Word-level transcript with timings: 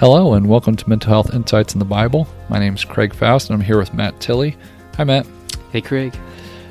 Hello, 0.00 0.32
and 0.32 0.48
welcome 0.48 0.76
to 0.76 0.88
Mental 0.88 1.10
Health 1.10 1.34
Insights 1.34 1.74
in 1.74 1.78
the 1.78 1.84
Bible. 1.84 2.26
My 2.48 2.58
name 2.58 2.74
is 2.74 2.86
Craig 2.86 3.12
Faust, 3.12 3.50
and 3.50 3.54
I'm 3.54 3.60
here 3.60 3.76
with 3.76 3.92
Matt 3.92 4.18
Tilley. 4.18 4.56
Hi, 4.96 5.04
Matt. 5.04 5.26
Hey, 5.72 5.82
Craig. 5.82 6.18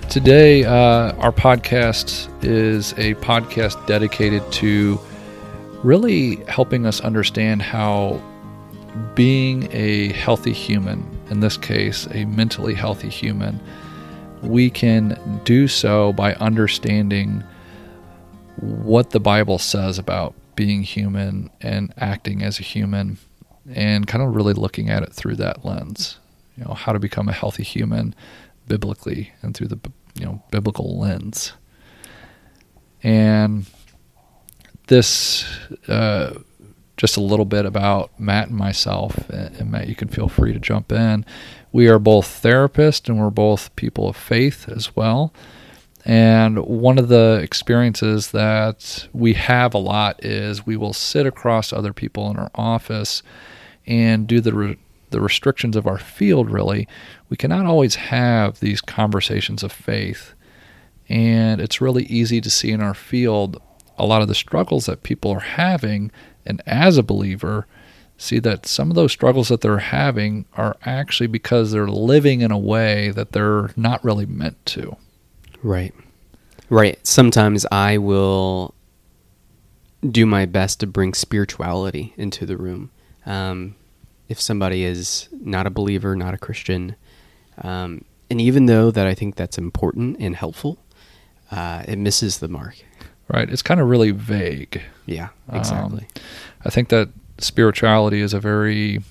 Today, 0.10 0.64
uh, 0.64 1.14
our 1.18 1.32
podcast 1.32 2.28
is 2.44 2.94
a 2.94 3.14
podcast 3.22 3.86
dedicated 3.86 4.42
to 4.54 5.00
really 5.84 6.38
helping 6.46 6.88
us 6.88 7.02
understand 7.02 7.62
how 7.62 8.20
being 9.14 9.70
a 9.74 10.12
healthy 10.14 10.52
human, 10.52 11.06
in 11.30 11.40
this 11.40 11.56
case, 11.56 12.08
a 12.10 12.26
mentally 12.26 12.74
healthy 12.74 13.10
human, 13.10 13.62
we 14.42 14.72
can 14.72 15.40
do 15.44 15.68
so 15.68 16.14
by 16.14 16.34
understanding 16.34 17.44
what 18.56 19.12
the 19.12 19.20
Bible 19.20 19.60
says 19.60 20.00
about 20.00 20.34
being 20.60 20.84
human 20.84 21.50
and 21.62 21.94
acting 21.96 22.44
as 22.44 22.60
a 22.60 22.64
human 22.64 23.18
and 23.74 24.06
kind 24.08 24.22
of 24.22 24.36
really 24.36 24.52
looking 24.52 24.90
at 24.90 25.04
it 25.04 25.14
through 25.14 25.38
that 25.38 25.64
lens. 25.64 26.20
You 26.58 26.66
know, 26.66 26.74
how 26.74 26.92
to 26.92 27.00
become 27.00 27.30
a 27.30 27.32
healthy 27.32 27.64
human 27.64 28.14
biblically 28.68 29.32
and 29.42 29.56
through 29.56 29.70
the 29.70 29.80
you 30.16 30.26
know 30.26 30.44
biblical 30.52 31.00
lens. 31.00 31.54
And 33.04 33.68
this 34.88 35.46
uh, 35.88 36.34
just 36.98 37.16
a 37.16 37.22
little 37.22 37.46
bit 37.46 37.66
about 37.66 38.20
Matt 38.20 38.50
and 38.50 38.58
myself. 38.58 39.30
And 39.30 39.72
Matt, 39.72 39.88
you 39.88 39.96
can 39.96 40.10
feel 40.10 40.28
free 40.28 40.52
to 40.52 40.60
jump 40.60 40.92
in. 40.92 41.26
We 41.72 41.88
are 41.88 42.00
both 42.00 42.44
therapists 42.44 43.08
and 43.08 43.18
we're 43.18 43.30
both 43.30 43.74
people 43.78 44.10
of 44.10 44.18
faith 44.18 44.68
as 44.68 44.94
well. 44.94 45.34
And 46.06 46.60
one 46.66 46.98
of 46.98 47.10
the 47.10 47.40
experiences 47.44 48.32
that 48.32 49.08
we 49.14 49.34
have 49.34 49.74
a 49.74 49.80
lot 49.80 50.24
is 50.24 50.66
we 50.66 50.78
will 50.78 50.94
sit 50.94 51.26
across 51.26 51.74
other 51.74 51.94
people 51.94 52.30
in 52.32 52.38
our 52.38 52.52
office 52.56 53.22
and 53.86 54.28
do 54.28 54.40
the 54.40 54.54
re- 54.54 54.78
the 55.10 55.20
restrictions 55.20 55.76
of 55.76 55.88
our 55.88 55.98
field 55.98 56.50
really. 56.50 56.88
We 57.30 57.38
cannot 57.38 57.66
always 57.66 57.96
have 57.96 58.60
these 58.60 58.80
conversations 58.80 59.64
of 59.64 59.72
faith. 59.72 60.34
And 61.10 61.60
it's 61.60 61.82
really 61.82 62.04
easy 62.04 62.40
to 62.42 62.50
see 62.50 62.72
in 62.72 62.82
our 62.82 62.94
field 62.94 63.62
a 63.98 64.06
lot 64.06 64.22
of 64.22 64.28
the 64.28 64.36
struggles 64.36 64.86
that 64.86 65.04
people 65.04 65.32
are 65.32 65.40
having. 65.40 66.12
And 66.46 66.62
as 66.66 66.98
a 66.98 67.04
believer 67.04 67.66
see 68.18 68.40
that 68.40 68.66
some 68.66 68.90
of 68.92 68.96
those 68.96 69.12
struggles 69.12 69.48
that 69.48 69.62
they're 69.62 69.80
having 69.80 70.46
are 70.56 70.78
actually 70.86 71.28
because 71.28 71.72
they're 71.72 71.88
living 71.88 72.42
in 72.42 72.52
a 72.52 72.58
way 72.58 73.10
that 73.12 73.32
they're 73.32 73.72
not 73.76 74.04
really 74.04 74.26
meant 74.26 74.64
to 74.68 74.96
Right. 75.64 75.94
Right. 76.70 77.06
Sometimes 77.06 77.66
I 77.72 77.98
will 77.98 78.74
do 80.08 80.26
my 80.26 80.46
best 80.46 80.80
to 80.80 80.88
bring 80.88 81.14
spirituality 81.14 82.14
into 82.18 82.46
the 82.46 82.58
room. 82.58 82.92
Um, 83.26 83.76
if 84.28 84.40
somebody 84.40 84.84
is 84.84 85.28
not 85.32 85.68
a 85.68 85.70
believer, 85.70 86.16
not 86.16 86.34
a 86.34 86.38
Christian, 86.38 86.96
um, 87.62 88.06
and 88.30 88.40
even 88.40 88.68
though 88.68 88.92
that 88.92 89.08
I 89.08 89.16
think 89.16 89.36
that's 89.36 89.58
important 89.58 90.18
and 90.20 90.36
helpful, 90.36 90.78
uh, 91.52 91.84
it 91.88 91.98
misses 91.98 92.38
the 92.38 92.48
mark. 92.48 92.76
right 93.28 93.50
it's 93.50 93.64
kind 93.64 93.80
of 93.80 93.90
really 93.90 94.12
vague 94.12 94.82
Yeah, 95.08 95.30
exactly. 95.52 96.08
Um, 96.16 96.24
I 96.66 96.70
think 96.70 96.90
that 96.90 97.10
spirituality 97.40 98.22
is 98.22 98.34
a 98.34 98.40
very 98.40 99.02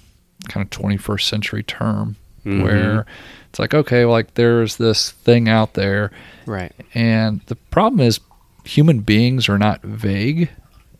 kind 0.48 0.64
of 0.64 0.70
21st 0.70 1.22
century 1.22 1.62
term 1.62 2.16
Mhm. 2.48 2.62
where 2.62 3.06
it's 3.50 3.58
like, 3.58 3.74
okay, 3.74 4.04
like 4.04 4.34
there's 4.34 4.76
this 4.76 5.10
thing 5.10 5.48
out 5.48 5.74
there. 5.74 6.10
right. 6.46 6.72
And 6.94 7.40
the 7.46 7.56
problem 7.56 8.00
is 8.00 8.20
human 8.64 9.00
beings 9.00 9.48
are 9.48 9.58
not 9.58 9.82
vague 9.82 10.48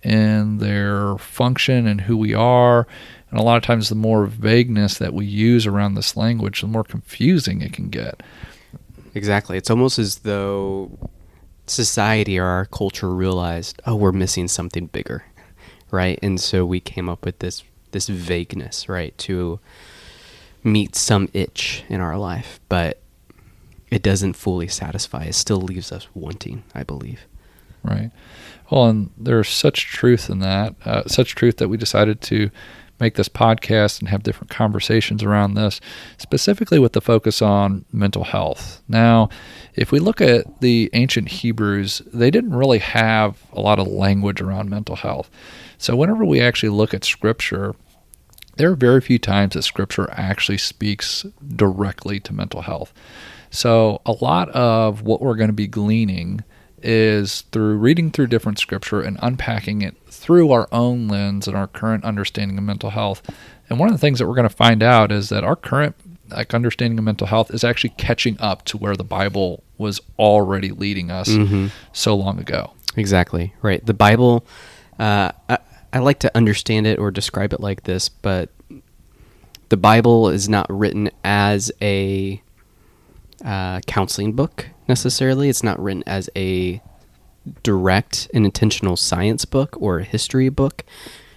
in 0.03 0.59
their 0.59 1.17
function 1.19 1.87
and 1.87 2.03
who 2.03 2.17
we 2.17 2.35
are. 2.35 2.87
And 3.31 3.39
a 3.39 3.43
lot 3.43 3.57
of 3.59 3.63
times, 3.63 3.89
the 3.91 3.95
more 3.95 4.25
vagueness 4.27 4.97
that 4.99 5.13
we 5.13 5.27
use 5.27 5.67
around 5.67 5.95
this 5.95 6.17
language, 6.17 6.61
the 6.63 6.67
more 6.67 6.85
confusing 6.85 7.61
it 7.61 7.73
can 7.75 7.89
get. 7.91 8.23
Exactly. 9.15 9.59
It's 9.59 9.71
almost 9.71 9.99
as 9.99 10.19
though 10.19 10.91
society 11.67 12.39
or 12.39 12.45
our 12.47 12.65
culture 12.67 13.11
realized, 13.15 13.81
oh, 13.87 13.97
we're 13.97 14.12
missing 14.12 14.49
something 14.49 14.87
bigger, 14.87 15.25
right? 15.91 16.19
And 16.22 16.41
so 16.41 16.65
we 16.65 16.81
came 16.81 17.09
up 17.09 17.25
with 17.25 17.39
this 17.41 17.62
this 17.91 18.09
vagueness, 18.09 18.89
right, 18.89 19.17
to 19.19 19.61
meet 20.69 20.95
some 20.95 21.29
itch 21.33 21.84
in 21.89 22.01
our 22.01 22.17
life, 22.17 22.61
but 22.69 23.01
it 23.91 24.03
doesn't 24.03 24.34
fully 24.34 24.69
satisfy. 24.69 25.25
It 25.25 25.34
still 25.34 25.61
leaves 25.61 25.93
us 25.93 26.09
wanting, 26.15 26.62
I 26.75 26.83
believe. 26.83 27.27
Right. 27.83 28.11
Well, 28.71 28.87
and 28.87 29.11
there's 29.17 29.49
such 29.49 29.87
truth 29.87 30.28
in 30.28 30.41
that, 30.41 30.75
uh, 30.84 31.05
such 31.07 31.34
truth 31.34 31.57
that 31.57 31.69
we 31.69 31.77
decided 31.77 32.21
to 32.23 32.51
make 33.01 33.15
this 33.15 33.28
podcast 33.28 34.01
and 34.01 34.09
have 34.09 34.23
different 34.23 34.51
conversations 34.51 35.23
around 35.23 35.55
this, 35.55 35.81
specifically 36.19 36.78
with 36.78 36.93
the 36.93 37.01
focus 37.01 37.41
on 37.41 37.84
mental 37.93 38.25
health. 38.25 38.83
Now, 38.89 39.28
if 39.75 39.93
we 39.93 40.01
look 40.01 40.21
at 40.21 40.61
the 40.61 40.91
ancient 40.93 41.28
Hebrews, 41.28 42.03
they 42.12 42.31
didn't 42.31 42.55
really 42.55 42.81
have 42.81 43.39
a 43.53 43.61
lot 43.61 43.78
of 43.78 43.87
language 43.87 44.41
around 44.41 44.69
mental 44.69 44.97
health. 44.97 45.31
So, 45.78 45.95
whenever 45.95 46.25
we 46.25 46.41
actually 46.41 46.71
look 46.71 46.93
at 46.93 47.05
scripture, 47.05 47.75
there 48.59 48.71
are 48.71 48.77
very 48.77 49.01
few 49.01 49.19
times 49.19 49.55
that 49.55 49.63
scripture 49.63 50.09
actually 50.13 50.59
speaks 50.59 51.25
directly 51.57 52.21
to 52.21 52.35
mental 52.35 52.63
health. 52.63 52.93
So, 53.51 54.03
a 54.05 54.13
lot 54.13 54.51
of 54.51 55.03
what 55.03 55.23
we're 55.23 55.37
going 55.37 55.49
to 55.49 55.55
be 55.55 55.67
gleaning 55.67 56.43
is 56.83 57.43
through 57.53 57.77
reading 57.79 58.11
through 58.11 58.27
different 58.27 58.59
scripture 58.59 59.01
and 59.01 59.19
unpacking 59.23 59.83
it 59.83 59.97
through 60.09 60.53
our 60.53 60.69
own 60.71 61.09
lens 61.09 61.49
and 61.49 61.57
our 61.57 61.67
current 61.67 62.05
understanding 62.05 62.59
of 62.59 62.65
mental 62.65 62.91
health. 62.91 63.23
And 63.71 63.79
one 63.79 63.89
of 63.89 63.95
the 63.95 63.99
things 63.99 64.19
that 64.19 64.27
we're 64.29 64.35
going 64.35 64.49
to 64.49 64.55
find 64.55 64.83
out 64.83 65.11
is 65.11 65.31
that 65.31 65.45
our 65.45 65.57
current 65.57 65.97
like 66.31 66.53
understanding 66.53 66.99
of 66.99 67.05
mental 67.05 67.27
health 67.27 67.53
is 67.55 67.65
actually 67.65 67.91
catching 67.91 68.39
up 68.39 68.65
to 68.67 68.77
where 68.77 68.97
the 68.97 69.05
Bible 69.05 69.63
was 69.79 70.01
already 70.19 70.71
leading 70.71 71.11
us 71.11 71.29
so 71.93 72.15
long 72.15 72.39
ago. 72.39 72.73
Exactly. 72.97 73.55
Right. 73.63 73.85
The 73.85 73.95
Bible, 73.95 74.45
uh, 74.99 75.33
I, 75.98 76.03
like 76.03 76.19
to 76.20 76.36
understand 76.36 76.86
it 76.86 76.98
or 76.98 77.10
describe 77.10 77.53
it 77.53 77.60
like 77.60 77.84
this, 77.84 78.09
but 78.09 78.50
the 79.69 79.76
Bible 79.76 80.28
is 80.28 80.48
not 80.48 80.66
written 80.70 81.10
as 81.25 81.70
a 81.82 82.42
uh, 83.44 83.81
counseling 83.81 84.32
book 84.32 84.66
necessarily. 84.88 85.48
It's 85.48 85.62
not 85.62 85.78
written 85.81 86.03
as 86.06 86.31
a 86.36 86.81
direct 87.62 88.28
and 88.34 88.44
intentional 88.44 88.97
science 88.97 89.44
book 89.44 89.76
or 89.81 89.98
a 89.98 90.04
history 90.04 90.48
book, 90.48 90.84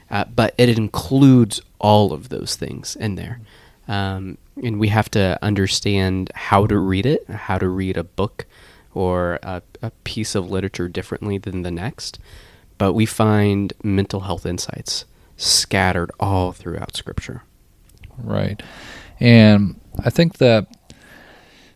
uh, 0.09 0.25
but 0.25 0.53
it 0.57 0.77
includes 0.77 1.61
all 1.79 2.13
of 2.13 2.29
those 2.29 2.55
things 2.55 2.95
in 2.95 3.15
there. 3.15 3.41
Um, 3.87 4.37
and 4.63 4.79
we 4.79 4.89
have 4.89 5.09
to 5.11 5.37
understand 5.41 6.31
how 6.35 6.67
to 6.67 6.77
read 6.77 7.05
it, 7.05 7.29
how 7.29 7.57
to 7.57 7.67
read 7.67 7.97
a 7.97 8.03
book 8.03 8.45
or 8.93 9.39
a, 9.43 9.61
a 9.81 9.91
piece 10.03 10.35
of 10.35 10.51
literature 10.51 10.87
differently 10.87 11.37
than 11.37 11.63
the 11.63 11.71
next. 11.71 12.19
But 12.81 12.93
we 12.93 13.05
find 13.05 13.73
mental 13.83 14.21
health 14.21 14.43
insights 14.43 15.05
scattered 15.37 16.09
all 16.19 16.51
throughout 16.51 16.97
Scripture. 16.97 17.43
Right. 18.17 18.59
And 19.19 19.79
I 20.03 20.09
think 20.09 20.39
that 20.39 20.65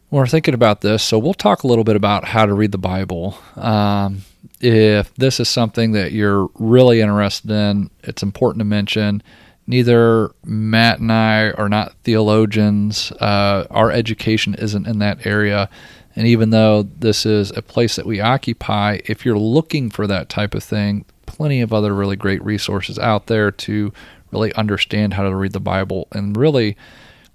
when 0.10 0.20
we're 0.20 0.26
thinking 0.26 0.56
about 0.56 0.82
this, 0.82 1.04
so 1.04 1.20
we'll 1.20 1.36
talk 1.36 1.62
a 1.62 1.68
little 1.68 1.84
bit 1.84 1.96
about 1.96 2.26
how 2.26 2.48
to 2.48 2.56
read 2.56 2.72
the 2.72 2.80
Bible. 2.80 3.38
Um, 3.56 4.24
if 4.62 5.14
this 5.14 5.40
is 5.40 5.48
something 5.48 5.92
that 5.92 6.12
you're 6.12 6.50
really 6.56 7.02
interested 7.02 7.52
in, 7.52 7.92
it's 8.02 8.24
important 8.24 8.62
to 8.62 8.66
mention. 8.66 9.22
Neither 9.68 10.32
Matt 10.44 11.02
and 11.02 11.12
I 11.12 11.52
are 11.52 11.70
not 11.70 11.94
theologians. 12.04 13.12
Uh, 13.12 13.68
our 13.70 13.92
education 13.92 14.56
isn't 14.56 14.88
in 14.88 14.98
that 15.00 15.28
area. 15.28 15.70
And 16.16 16.28
even 16.28 16.52
though 16.52 16.84
this 16.84 17.26
is 17.26 17.52
a 17.52 17.62
place 17.62 17.96
that 17.98 18.06
we 18.06 18.22
occupy, 18.22 19.00
if 19.06 19.26
you're 19.26 19.38
looking 19.38 19.90
for 19.90 20.08
that 20.08 20.30
type 20.30 20.56
of 20.56 20.64
thing, 20.64 21.06
plenty 21.26 21.62
of 21.62 21.74
other 21.74 21.94
really 21.94 22.16
great 22.16 22.44
resources 22.44 22.98
out 22.98 23.28
there 23.28 23.52
to 23.52 23.92
really 24.32 24.54
understand 24.54 25.14
how 25.14 25.24
to 25.24 25.36
read 25.36 25.52
the 25.52 25.60
Bible. 25.60 26.08
And 26.12 26.38
really, 26.38 26.78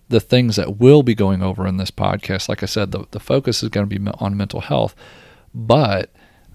the 0.08 0.20
things 0.20 0.56
that 0.56 0.78
we'll 0.78 1.02
be 1.02 1.14
going 1.14 1.42
over 1.42 1.66
in 1.66 1.76
this 1.76 1.90
podcast, 1.90 2.48
like 2.48 2.62
I 2.62 2.66
said, 2.66 2.90
the, 2.90 3.04
the 3.12 3.20
focus 3.20 3.62
is 3.62 3.68
going 3.68 3.88
to 3.88 3.98
be 3.98 4.10
on 4.18 4.36
mental 4.36 4.60
health, 4.60 4.94
but 5.54 6.10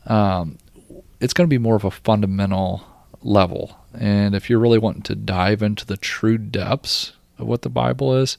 um, 0.07 0.57
it's 1.19 1.33
going 1.33 1.47
to 1.47 1.53
be 1.53 1.57
more 1.57 1.75
of 1.75 1.85
a 1.85 1.91
fundamental 1.91 2.85
level. 3.21 3.77
And 3.97 4.35
if 4.35 4.49
you're 4.49 4.59
really 4.59 4.77
wanting 4.77 5.03
to 5.03 5.15
dive 5.15 5.63
into 5.63 5.85
the 5.85 5.97
true 5.97 6.37
depths 6.37 7.13
of 7.37 7.47
what 7.47 7.61
the 7.61 7.69
Bible 7.69 8.15
is, 8.15 8.37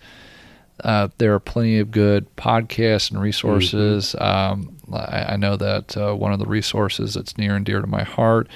uh, 0.84 1.08
there 1.18 1.34
are 1.34 1.40
plenty 1.40 1.78
of 1.78 1.90
good 1.90 2.34
podcasts 2.36 3.10
and 3.10 3.20
resources. 3.20 4.14
Um, 4.18 4.76
I, 4.92 5.32
I 5.32 5.36
know 5.36 5.56
that 5.56 5.96
uh, 5.96 6.14
one 6.14 6.32
of 6.32 6.38
the 6.38 6.46
resources 6.46 7.14
that's 7.14 7.38
near 7.38 7.56
and 7.56 7.64
dear 7.64 7.80
to 7.80 7.86
my 7.86 8.02
heart 8.02 8.48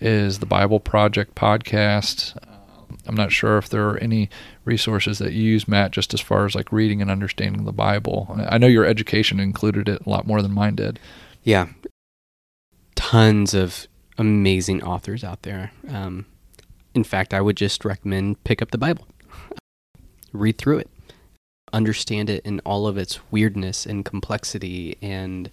is 0.00 0.38
the 0.38 0.46
Bible 0.46 0.80
Project 0.80 1.34
podcast. 1.34 2.36
Um, 2.46 2.98
I'm 3.06 3.14
not 3.14 3.32
sure 3.32 3.58
if 3.58 3.68
there 3.68 3.88
are 3.88 3.98
any 3.98 4.30
resources 4.64 5.18
that 5.18 5.32
you 5.32 5.42
use, 5.42 5.68
Matt, 5.68 5.90
just 5.90 6.14
as 6.14 6.20
far 6.20 6.46
as 6.46 6.54
like 6.54 6.72
reading 6.72 7.02
and 7.02 7.10
understanding 7.10 7.64
the 7.64 7.72
Bible. 7.72 8.34
I 8.48 8.58
know 8.58 8.66
your 8.66 8.84
education 8.84 9.40
included 9.40 9.88
it 9.88 10.06
a 10.06 10.10
lot 10.10 10.26
more 10.26 10.40
than 10.42 10.52
mine 10.52 10.76
did. 10.76 10.98
Yeah. 11.42 11.68
Tons 12.94 13.54
of 13.54 13.88
amazing 14.16 14.82
authors 14.82 15.22
out 15.22 15.42
there. 15.42 15.72
Um, 15.88 16.26
in 16.94 17.04
fact, 17.04 17.34
I 17.34 17.40
would 17.40 17.56
just 17.56 17.84
recommend 17.84 18.42
pick 18.44 18.60
up 18.60 18.70
the 18.70 18.78
Bible, 18.78 19.06
read 20.32 20.58
through 20.58 20.78
it, 20.78 20.90
understand 21.72 22.30
it 22.30 22.44
in 22.44 22.60
all 22.60 22.86
of 22.86 22.96
its 22.96 23.20
weirdness 23.30 23.86
and 23.86 24.04
complexity 24.04 24.96
and 25.02 25.50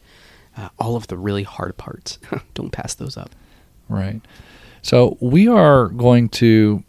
uh, 0.57 0.69
all 0.79 0.95
of 0.95 1.07
the 1.07 1.17
really 1.17 1.43
hard 1.43 1.77
parts. 1.77 2.17
Don't 2.53 2.71
pass 2.71 2.93
those 2.93 3.17
up. 3.17 3.31
Right. 3.89 4.21
So 4.81 5.17
we 5.19 5.47
are 5.47 5.89
going 5.89 6.29
to 6.29 6.83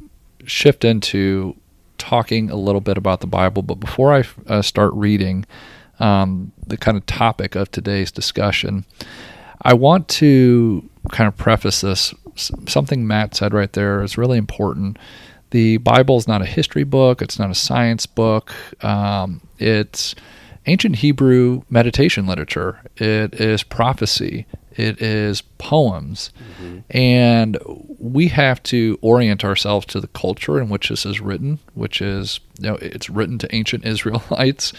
shift 0.45 0.85
into 0.85 1.57
talking 1.99 2.51
a 2.51 2.57
little 2.57 2.81
bit 2.81 2.99
about 2.99 3.21
the 3.21 3.27
Bible, 3.27 3.63
but 3.63 3.77
before 3.77 4.15
I 4.15 4.25
uh, 4.47 4.63
start 4.63 4.93
reading 4.95 5.47
um, 5.99 6.53
the 6.67 6.77
kind 6.77 6.97
of 6.97 7.07
topic 7.07 7.55
of 7.55 7.71
today's 7.71 8.11
discussion, 8.13 8.85
I 9.63 9.75
want 9.75 10.09
to 10.09 10.89
kind 11.11 11.27
of 11.29 11.37
preface 11.37 11.81
this. 11.81 12.15
Something 12.37 13.07
Matt 13.07 13.35
said 13.35 13.55
right 13.55 13.73
there 13.73 14.03
is 14.03 14.19
really 14.19 14.39
important. 14.39 14.99
The 15.51 15.79
Bible 15.79 16.17
is 16.17 16.27
not 16.27 16.43
a 16.43 16.47
history 16.47 16.85
book, 16.85 17.23
it's 17.23 17.39
not 17.39 17.51
a 17.51 17.55
science 17.55 18.07
book. 18.07 18.53
Um, 18.85 19.41
it's 19.59 20.15
ancient 20.67 20.97
Hebrew 20.97 21.63
meditation 21.71 22.27
literature, 22.27 22.81
it 22.97 23.35
is 23.41 23.63
prophecy, 23.63 24.47
it 24.77 25.01
is 25.01 25.43
poems. 25.59 26.33
Mm-hmm. 26.61 26.79
And 26.91 27.59
we 27.99 28.29
have 28.29 28.63
to 28.65 28.99
orient 29.01 29.45
ourselves 29.45 29.87
to 29.87 30.01
the 30.01 30.09
culture 30.09 30.61
in 30.61 30.69
which 30.69 30.89
this 30.89 31.07
is 31.07 31.21
written, 31.21 31.59
which 31.75 32.03
is, 32.03 32.41
you 32.61 32.71
know, 32.71 32.77
it's 32.77 33.09
written 33.09 33.39
to 33.39 33.55
ancient 33.55 33.85
Israelites 33.87 34.73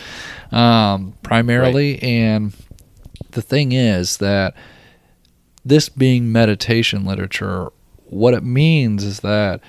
um, 0.52 1.14
primarily. 1.24 1.94
Right. 1.94 2.04
And 2.04 2.54
the 3.32 3.42
thing 3.42 3.72
is 3.72 4.18
that 4.18 4.54
this 5.66 5.90
being 5.90 6.32
meditation 6.32 7.06
literature, 7.06 7.70
what 8.06 8.34
it 8.34 8.44
means 8.44 9.04
is 9.04 9.22
that 9.22 9.62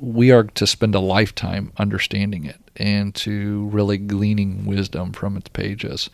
we 0.00 0.30
are 0.30 0.44
to 0.44 0.66
spend 0.66 0.94
a 0.94 1.00
lifetime 1.00 1.72
understanding 1.76 2.44
it 2.44 2.60
and 2.76 3.14
to 3.14 3.66
really 3.66 3.98
gleaning 3.98 4.64
wisdom 4.64 5.12
from 5.12 5.36
its 5.36 5.48
pages. 5.48 6.08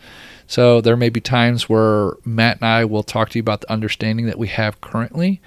So 0.47 0.81
there 0.81 0.97
may 0.97 1.09
be 1.09 1.21
times 1.21 1.69
where 1.69 2.13
Matt 2.25 2.57
and 2.57 2.67
I 2.67 2.85
will 2.85 3.03
talk 3.03 3.29
to 3.29 3.37
you 3.37 3.41
about 3.41 3.61
the 3.61 3.71
understanding 3.71 4.25
that 4.25 4.39
we 4.39 4.47
have 4.47 4.81
currently, 4.81 5.41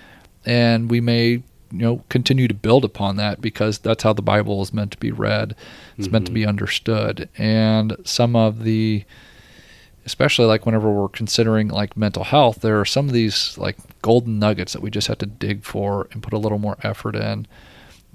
and 0.45 0.91
we 0.91 1.01
may 1.01 1.43
you 1.71 1.79
know 1.79 2.03
continue 2.09 2.49
to 2.49 2.55
build 2.55 2.85
upon 2.85 3.17
that 3.17 3.41
because 3.41 3.79
that's 3.79 4.03
how 4.03 4.13
the 4.13 4.23
Bible 4.23 4.63
is 4.63 4.73
meant 4.73 4.93
to 4.93 4.99
be 4.99 5.11
read. 5.11 5.55
It's 5.97 6.07
mm-hmm. 6.07 6.13
meant 6.13 6.27
to 6.27 6.33
be 6.33 6.43
mm-hmm. 6.43 6.51
understood, 6.51 7.29
and 7.37 7.97
some 8.05 8.37
of 8.37 8.63
the 8.63 9.05
especially 10.07 10.47
like 10.47 10.65
whenever 10.65 10.91
we're 10.91 11.09
considering 11.09 11.69
like 11.69 11.95
mental 11.95 12.25
health, 12.25 12.63
there 12.63 12.81
are 12.81 12.85
some 12.87 13.09
of 13.09 13.13
these 13.13 13.59
like 13.59 13.77
golden 14.01 14.39
nuggets 14.39 14.73
that 14.73 14.81
we 14.81 14.91
just 14.91 15.09
have 15.09 15.19
to 15.19 15.27
dig 15.27 15.65
for 15.65 16.09
and 16.13 16.23
put 16.23 16.33
a 16.33 16.39
little 16.39 16.59
more 16.59 16.79
effort 16.83 17.15
in 17.15 17.47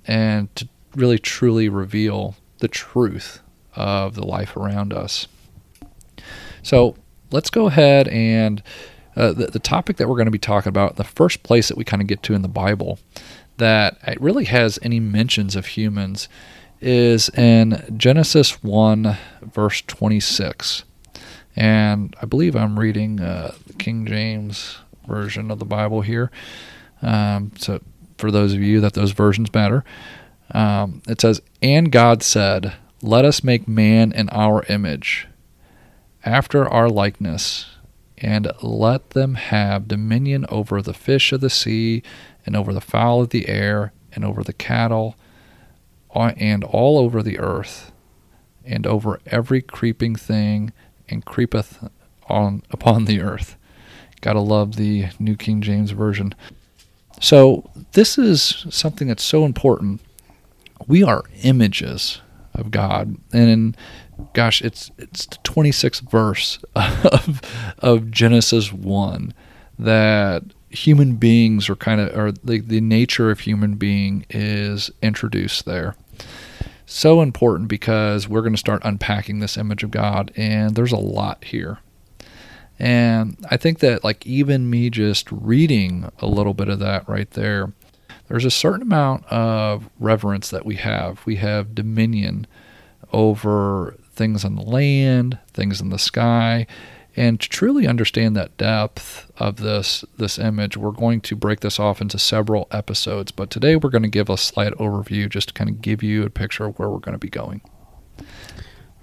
and 0.07 0.53
to 0.55 0.67
really 0.95 1.17
truly 1.17 1.69
reveal 1.69 2.35
the 2.59 2.67
truth 2.67 3.41
of 3.75 4.15
the 4.15 4.25
life 4.25 4.55
around 4.55 4.93
us. 4.93 5.27
So 6.61 6.95
let's 7.31 7.49
go 7.49 7.67
ahead 7.67 8.07
and 8.07 8.61
uh, 9.15 9.33
the, 9.33 9.47
the 9.47 9.59
topic 9.59 9.97
that 9.97 10.07
we're 10.07 10.15
going 10.15 10.25
to 10.25 10.31
be 10.31 10.39
talking 10.39 10.69
about, 10.69 10.95
the 10.95 11.03
first 11.03 11.43
place 11.43 11.67
that 11.67 11.77
we 11.77 11.83
kind 11.83 12.01
of 12.01 12.07
get 12.07 12.23
to 12.23 12.33
in 12.33 12.41
the 12.41 12.47
Bible 12.47 12.99
that 13.57 13.97
it 14.07 14.19
really 14.19 14.45
has 14.45 14.79
any 14.81 14.99
mentions 14.99 15.55
of 15.55 15.67
humans 15.67 16.27
is 16.81 17.29
in 17.29 17.83
Genesis 17.95 18.63
1, 18.63 19.17
verse 19.41 19.81
26. 19.81 20.83
And 21.55 22.15
I 22.21 22.25
believe 22.25 22.55
I'm 22.55 22.79
reading 22.79 23.19
uh, 23.19 23.53
the 23.67 23.73
King 23.73 24.05
James 24.05 24.77
version 25.07 25.51
of 25.51 25.59
the 25.59 25.65
Bible 25.65 26.01
here. 26.01 26.31
Um, 27.01 27.51
so, 27.57 27.81
for 28.17 28.31
those 28.31 28.53
of 28.53 28.61
you 28.61 28.79
that 28.81 28.93
those 28.93 29.11
versions 29.11 29.53
matter, 29.53 29.83
um, 30.51 31.01
it 31.07 31.21
says, 31.21 31.41
And 31.61 31.91
God 31.91 32.23
said, 32.23 32.73
Let 33.01 33.25
us 33.25 33.43
make 33.43 33.67
man 33.67 34.11
in 34.11 34.29
our 34.29 34.63
image, 34.69 35.27
after 36.23 36.67
our 36.67 36.89
likeness, 36.89 37.67
and 38.17 38.51
let 38.61 39.11
them 39.11 39.35
have 39.35 39.87
dominion 39.87 40.45
over 40.49 40.81
the 40.81 40.93
fish 40.93 41.31
of 41.31 41.41
the 41.41 41.49
sea, 41.49 42.03
and 42.45 42.55
over 42.55 42.73
the 42.73 42.81
fowl 42.81 43.21
of 43.21 43.29
the 43.29 43.47
air, 43.47 43.93
and 44.13 44.23
over 44.23 44.43
the 44.43 44.53
cattle, 44.53 45.15
and 46.15 46.63
all 46.63 46.97
over 46.99 47.23
the 47.23 47.39
earth, 47.39 47.91
and 48.65 48.85
over 48.85 49.19
every 49.25 49.61
creeping 49.61 50.15
thing 50.15 50.71
and 51.09 51.25
creepeth 51.25 51.89
on 52.29 52.63
upon 52.71 53.05
the 53.05 53.21
earth. 53.21 53.57
Gotta 54.21 54.39
love 54.39 54.75
the 54.75 55.07
New 55.19 55.35
King 55.35 55.61
James 55.61 55.91
Version. 55.91 56.33
So 57.19 57.69
this 57.93 58.17
is 58.17 58.65
something 58.69 59.07
that's 59.07 59.23
so 59.23 59.45
important. 59.45 60.01
We 60.87 61.03
are 61.03 61.23
images 61.43 62.21
of 62.53 62.69
God, 62.71 63.15
and 63.31 63.49
in, 63.49 63.75
gosh, 64.33 64.61
it's 64.61 64.91
it's 64.97 65.25
the 65.25 65.37
26th 65.37 66.09
verse 66.09 66.59
of 66.75 67.41
of 67.79 68.11
Genesis 68.11 68.73
one 68.73 69.33
that 69.79 70.43
human 70.69 71.15
beings 71.15 71.69
are 71.69 71.75
kind 71.75 72.01
of 72.01 72.17
or 72.17 72.31
the 72.31 72.59
the 72.59 72.81
nature 72.81 73.31
of 73.31 73.41
human 73.41 73.75
being 73.75 74.25
is 74.29 74.91
introduced 75.01 75.65
there 75.65 75.95
so 76.85 77.21
important 77.21 77.67
because 77.69 78.27
we're 78.27 78.41
going 78.41 78.53
to 78.53 78.59
start 78.59 78.81
unpacking 78.85 79.39
this 79.39 79.57
image 79.57 79.83
of 79.83 79.91
God, 79.91 80.31
and 80.35 80.75
there's 80.75 80.91
a 80.91 80.97
lot 80.97 81.43
here. 81.43 81.79
And 82.79 83.37
I 83.49 83.57
think 83.57 83.79
that, 83.79 84.03
like, 84.03 84.25
even 84.25 84.69
me 84.69 84.89
just 84.89 85.31
reading 85.31 86.11
a 86.19 86.25
little 86.25 86.53
bit 86.53 86.69
of 86.69 86.79
that 86.79 87.07
right 87.07 87.29
there, 87.31 87.71
there's 88.27 88.45
a 88.45 88.51
certain 88.51 88.81
amount 88.81 89.25
of 89.25 89.89
reverence 89.99 90.49
that 90.49 90.65
we 90.65 90.75
have. 90.77 91.25
We 91.25 91.35
have 91.37 91.75
dominion 91.75 92.47
over 93.11 93.95
things 94.13 94.43
on 94.43 94.55
the 94.55 94.63
land, 94.63 95.37
things 95.53 95.81
in 95.81 95.89
the 95.89 95.99
sky, 95.99 96.65
and 97.15 97.39
to 97.39 97.47
truly 97.47 97.85
understand 97.85 98.35
that 98.35 98.57
depth 98.57 99.31
of 99.37 99.57
this 99.57 100.03
this 100.17 100.39
image, 100.39 100.75
we're 100.75 100.91
going 100.91 101.21
to 101.21 101.35
break 101.35 101.59
this 101.59 101.79
off 101.79 102.01
into 102.01 102.17
several 102.17 102.67
episodes. 102.71 103.31
But 103.31 103.51
today 103.51 103.75
we're 103.75 103.91
going 103.91 104.03
to 104.03 104.09
give 104.09 104.29
a 104.29 104.37
slight 104.37 104.73
overview, 104.73 105.29
just 105.29 105.49
to 105.49 105.53
kind 105.53 105.69
of 105.69 105.81
give 105.81 106.01
you 106.01 106.23
a 106.23 106.29
picture 106.31 106.65
of 106.65 106.79
where 106.79 106.89
we're 106.89 106.97
going 106.97 107.13
to 107.13 107.19
be 107.19 107.29
going. 107.29 107.61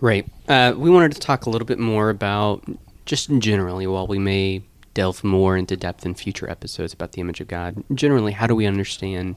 Right. 0.00 0.26
Uh, 0.49 0.75
we 0.76 0.90
wanted 0.90 1.12
to 1.12 1.20
talk 1.20 1.46
a 1.46 1.50
little 1.50 1.66
bit 1.66 1.78
more 1.78 2.11
about 2.11 2.64
just 3.11 3.29
generally, 3.41 3.89
while 3.89 4.07
we 4.07 4.21
may 4.21 4.62
delve 4.95 5.25
more 5.25 5.57
into 5.57 5.77
depth 5.77 6.07
in 6.07 6.15
future 6.15 6.49
episodes 6.49 6.93
about 6.93 7.11
the 7.11 7.21
image 7.21 7.41
of 7.41 7.49
God. 7.49 7.83
Generally, 7.93 8.35
how 8.35 8.47
do 8.47 8.55
we 8.55 8.67
understand 8.67 9.35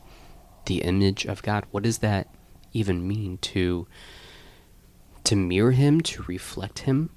the 0.67 0.83
image 0.83 1.25
of 1.25 1.41
God? 1.41 1.65
What 1.71 1.81
does 1.81 1.97
that 1.97 2.27
even 2.71 3.07
mean 3.07 3.39
to 3.39 3.87
to 5.23 5.35
mirror 5.35 5.71
Him, 5.71 6.01
to 6.01 6.21
reflect 6.27 6.79
Him? 6.79 7.09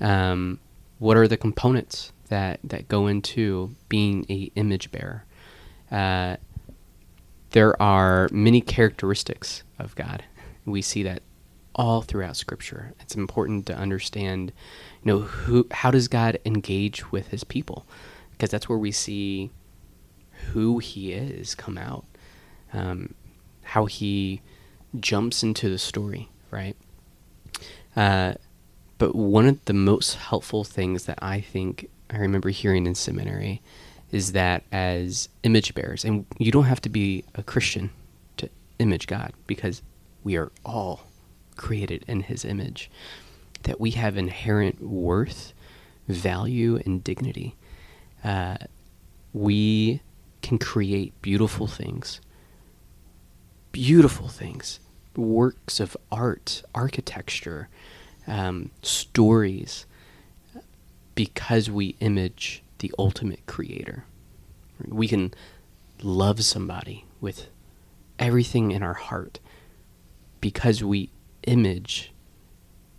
Um, 0.00 0.58
what 0.98 1.18
are 1.18 1.28
the 1.28 1.36
components 1.36 2.12
that 2.30 2.60
that 2.64 2.88
go 2.88 3.06
into 3.06 3.76
being 3.90 4.24
a 4.30 4.50
image 4.54 4.90
bearer? 4.90 5.26
Uh, 5.92 6.36
there 7.50 7.80
are 7.82 8.26
many 8.32 8.62
characteristics 8.62 9.64
of 9.78 9.94
God. 9.96 10.24
We 10.64 10.80
see 10.80 11.02
that 11.02 11.22
all 11.74 12.02
throughout 12.02 12.36
Scripture. 12.36 12.92
It's 13.00 13.14
important 13.14 13.66
to 13.66 13.76
understand, 13.76 14.52
you 15.02 15.12
know, 15.12 15.18
who 15.20 15.66
how 15.70 15.90
does 15.90 16.08
God 16.08 16.38
engage 16.44 17.10
with 17.12 17.28
His 17.28 17.44
people, 17.44 17.86
because 18.32 18.50
that's 18.50 18.68
where 18.68 18.78
we 18.78 18.92
see 18.92 19.50
who 20.52 20.78
He 20.78 21.12
is 21.12 21.54
come 21.54 21.78
out, 21.78 22.04
um, 22.72 23.14
how 23.62 23.86
He 23.86 24.40
jumps 24.98 25.42
into 25.42 25.68
the 25.68 25.78
story, 25.78 26.28
right? 26.50 26.76
Uh, 27.94 28.34
but 28.98 29.14
one 29.14 29.46
of 29.46 29.64
the 29.64 29.72
most 29.72 30.14
helpful 30.14 30.64
things 30.64 31.04
that 31.04 31.18
I 31.22 31.40
think 31.40 31.88
I 32.10 32.18
remember 32.18 32.50
hearing 32.50 32.86
in 32.86 32.94
seminary 32.94 33.62
is 34.10 34.32
that 34.32 34.64
as 34.72 35.28
image 35.42 35.74
bearers, 35.74 36.04
and 36.04 36.26
you 36.38 36.50
don't 36.50 36.64
have 36.64 36.80
to 36.82 36.88
be 36.88 37.24
a 37.34 37.42
Christian 37.42 37.90
to 38.38 38.48
image 38.78 39.06
God 39.06 39.32
because 39.46 39.82
we 40.24 40.36
are 40.36 40.50
all 40.64 41.06
created 41.60 42.04
in 42.08 42.22
His 42.22 42.44
image, 42.44 42.90
that 43.64 43.80
we 43.80 43.90
have 43.92 44.16
inherent 44.16 44.80
worth, 44.82 45.52
value, 46.08 46.80
and 46.84 47.04
dignity. 47.04 47.54
Uh, 48.24 48.56
we 49.32 50.00
can 50.42 50.58
create 50.58 51.12
beautiful 51.22 51.66
things, 51.66 52.20
beautiful 53.72 54.28
things, 54.28 54.80
works 55.14 55.78
of 55.78 55.96
art, 56.10 56.62
architecture 56.74 57.68
um, 58.26 58.70
stories 58.82 59.84
because 61.14 61.68
we 61.68 61.96
image 62.00 62.62
the 62.78 62.92
ultimate 62.98 63.44
creator. 63.46 64.04
We 64.88 65.08
can 65.08 65.34
love 66.02 66.42
somebody 66.42 67.04
with 67.20 67.48
everything 68.18 68.70
in 68.70 68.82
our 68.82 68.94
heart 68.94 69.38
because 70.40 70.82
we 70.82 71.10
image 71.44 72.12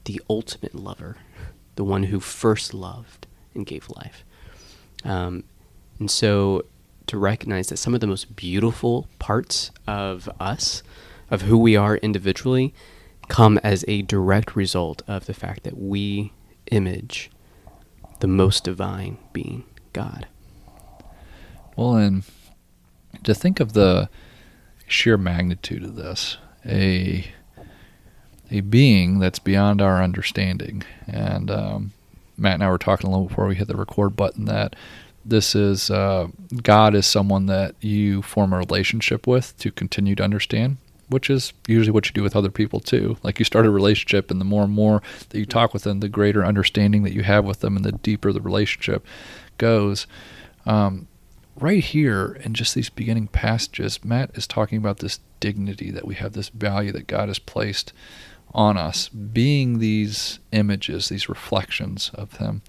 the 0.06 0.22
ultimate 0.30 0.76
lover, 0.76 1.18
the 1.76 1.84
one 1.84 2.04
who 2.04 2.20
first 2.20 2.74
loved 2.74 3.28
and 3.54 3.66
gave 3.66 3.90
life. 3.90 4.24
Um, 5.04 5.44
and 6.00 6.10
so 6.10 6.66
to 7.08 7.18
recognize 7.18 7.70
that 7.70 7.78
some 7.78 7.94
of 7.94 8.00
the 8.00 8.08
most 8.08 8.36
beautiful 8.36 9.08
parts 9.20 9.72
of 9.88 10.30
us, 10.40 10.84
of 11.30 11.44
who 11.44 11.58
we 11.58 11.76
are 11.76 11.98
individually, 11.98 12.74
come 13.28 13.58
as 13.64 13.86
a 13.88 14.02
direct 14.02 14.56
result 14.56 15.02
of 15.08 15.26
the 15.26 15.34
fact 15.34 15.64
that 15.64 15.78
we 15.78 16.34
image 16.72 17.30
the 18.20 18.28
most 18.28 18.64
divine 18.64 19.18
being, 19.34 19.64
God. 19.94 20.28
Well, 21.76 21.96
and 21.96 22.24
to 23.24 23.34
think 23.34 23.60
of 23.60 23.74
the 23.74 24.10
sheer 24.88 25.18
magnitude 25.18 25.84
of 25.84 25.96
this, 25.96 26.38
a 26.66 27.32
a 28.52 28.60
being 28.60 29.20
that's 29.20 29.40
beyond 29.40 29.82
our 29.82 30.04
understanding, 30.04 30.84
and 31.08 31.50
um, 31.50 31.94
Matt 32.38 32.56
and 32.56 32.64
I 32.64 32.70
were 32.70 32.78
talking 32.78 33.08
a 33.08 33.12
little 33.12 33.28
before 33.28 33.48
we 33.48 33.56
hit 33.56 33.68
the 33.68 33.78
record 33.78 34.16
button 34.16 34.46
that 34.46 34.76
this 35.24 35.56
is 35.56 35.90
uh, 35.90 36.28
God 36.62 36.96
is 36.96 37.06
someone 37.06 37.46
that 37.46 37.76
you 37.80 38.22
form 38.22 38.54
a 38.54 38.58
relationship 38.58 39.28
with 39.28 39.58
to 39.60 39.72
continue 39.72 40.16
to 40.16 40.24
understand, 40.24 40.78
which 41.10 41.30
is 41.30 41.54
usually 41.68 41.92
what 41.92 42.08
you 42.08 42.14
do 42.14 42.24
with 42.24 42.36
other 42.36 42.50
people 42.50 42.80
too. 42.80 43.18
Like 43.24 43.40
you 43.40 43.46
start 43.46 43.66
a 43.66 43.72
relationship, 43.72 44.32
and 44.32 44.42
the 44.42 44.46
more 44.46 44.64
and 44.64 44.74
more 44.74 45.02
that 45.30 45.40
you 45.40 45.46
talk 45.46 45.74
with 45.74 45.84
them, 45.84 46.00
the 46.00 46.10
greater 46.10 46.46
understanding 46.46 47.04
that 47.04 47.14
you 47.14 47.24
have 47.24 47.46
with 47.46 47.60
them, 47.60 47.76
and 47.76 47.86
the 47.86 47.92
deeper 47.92 48.34
the 48.34 48.42
relationship 48.42 49.06
goes. 49.58 50.08
Um, 50.66 51.08
right 51.56 51.84
here 51.84 52.40
in 52.44 52.54
just 52.54 52.76
these 52.76 52.90
beginning 52.90 53.28
passages, 53.28 54.04
Matt 54.04 54.32
is 54.34 54.48
talking 54.48 54.78
about 54.78 55.00
this 55.00 55.20
dignity 55.40 55.92
that 55.92 56.06
we 56.06 56.16
have, 56.16 56.34
this 56.34 56.50
value 56.50 56.92
that 56.94 57.08
God 57.08 57.28
has 57.28 57.40
placed 57.40 57.94
on 58.54 58.78
us, 58.78 59.10
being 59.10 59.80
these 59.80 60.40
images, 60.52 61.10
these 61.10 61.30
reflections 61.30 62.12
of 62.14 62.38
Him. 62.38 62.62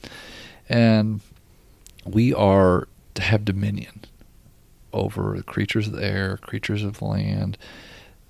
And 0.69 1.21
we 2.05 2.33
are 2.35 2.89
to 3.15 3.23
have 3.23 3.45
dominion 3.45 4.05
over 4.93 5.35
the 5.37 5.43
creatures 5.43 5.87
of 5.87 5.95
the 5.95 6.05
air, 6.05 6.37
creatures 6.39 6.83
of 6.83 6.99
the 6.99 7.05
land. 7.05 7.59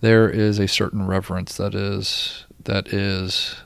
There 0.00 0.28
is 0.28 0.58
a 0.58 0.68
certain 0.68 1.06
reverence 1.06 1.56
that 1.56 1.74
is 1.74 2.44
that 2.64 2.92
is 2.92 3.56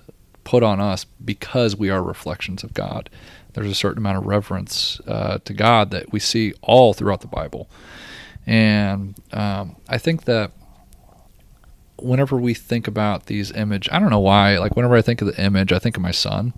put 0.45 0.62
on 0.62 0.81
us 0.81 1.05
because 1.25 1.76
we 1.76 1.90
are 1.90 2.02
reflections 2.02 2.62
of 2.62 2.73
God. 2.73 3.11
There's 3.52 3.71
a 3.71 3.75
certain 3.75 3.99
amount 3.99 4.19
of 4.19 4.26
reverence 4.26 5.00
uh, 5.07 5.38
to 5.45 5.52
God 5.52 5.90
that 5.90 6.12
we 6.12 6.21
see 6.21 6.55
all 6.62 6.93
throughout 6.95 7.21
the 7.23 7.26
Bible, 7.26 7.69
and 8.47 9.16
um, 9.33 9.76
I 9.88 9.99
think 9.99 10.25
that 10.25 10.52
whenever 11.99 12.37
we 12.37 12.55
think 12.55 12.87
about 12.87 13.26
these 13.26 13.50
image, 13.53 13.88
I 13.91 13.99
don't 13.99 14.11
know 14.11 14.21
why. 14.21 14.59
Like 14.59 14.76
whenever 14.76 14.97
I 14.97 15.03
think 15.03 15.21
of 15.23 15.29
the 15.29 15.43
image, 15.43 15.73
I 15.73 15.79
think 15.79 15.97
of 15.97 16.03
my 16.03 16.11
son. 16.11 16.53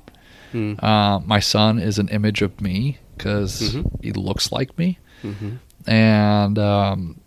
Mm. 0.52 0.83
Uh, 0.83 1.21
my 1.21 1.40
son 1.40 1.78
is 1.78 1.99
an 1.99 2.09
image 2.09 2.42
of 2.42 2.61
me 2.61 2.99
because 3.16 3.61
mm-hmm. 3.61 3.88
he 4.02 4.12
looks 4.12 4.50
like 4.50 4.76
me, 4.78 4.99
mm-hmm. 5.23 5.57
and 5.90 6.59
um, 6.59 7.21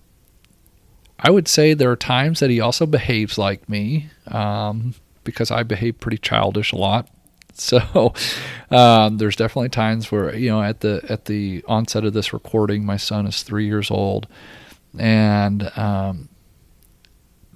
I 1.20 1.30
would 1.30 1.48
say 1.48 1.74
there 1.74 1.92
are 1.92 1.98
times 1.98 2.40
that 2.40 2.50
he 2.50 2.60
also 2.60 2.86
behaves 2.86 3.38
like 3.38 3.70
me 3.70 4.10
um, 4.28 4.96
because 5.24 5.52
I 5.52 5.64
behave 5.64 6.00
pretty 6.00 6.18
childish 6.18 6.72
a 6.72 6.78
lot. 6.78 7.10
So 7.54 8.14
um, 8.72 9.18
there's 9.18 9.36
definitely 9.36 9.70
times 9.70 10.10
where 10.10 10.34
you 10.36 10.50
know 10.50 10.64
at 10.64 10.80
the 10.80 11.06
at 11.10 11.26
the 11.26 11.64
onset 11.68 12.06
of 12.06 12.14
this 12.14 12.34
recording, 12.34 12.86
my 12.86 12.98
son 12.98 13.28
is 13.28 13.44
three 13.44 13.68
years 13.68 13.92
old, 13.92 14.26
and 14.98 15.70
um, 15.78 16.30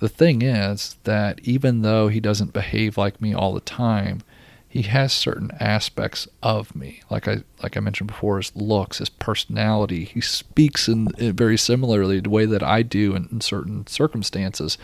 the 0.06 0.10
thing 0.10 0.44
is 0.44 0.98
that 1.06 1.40
even 1.42 1.82
though 1.82 2.10
he 2.10 2.20
doesn't 2.20 2.54
behave 2.54 2.96
like 2.96 3.20
me 3.20 3.34
all 3.34 3.56
the 3.56 3.60
time, 3.60 4.22
he 4.70 4.84
has 4.84 5.12
certain 5.12 5.50
aspects 5.60 6.28
of 6.44 6.76
me. 6.76 7.02
Like 7.10 7.28
I 7.28 7.40
like 7.64 7.76
I 7.76 7.80
mentioned 7.80 8.10
before, 8.10 8.38
his 8.38 8.56
looks, 8.56 9.00
his 9.00 9.10
personality. 9.10 10.06
He 10.06 10.22
speaks 10.22 10.88
in, 10.88 11.08
in 11.18 11.34
very 11.34 11.58
similarly 11.58 12.20
the 12.20 12.30
way 12.30 12.46
that 12.46 12.62
I 12.62 12.84
do 12.84 13.16
in, 13.16 13.28
in 13.32 13.42
certain 13.42 13.88
circumstances, 13.88 14.78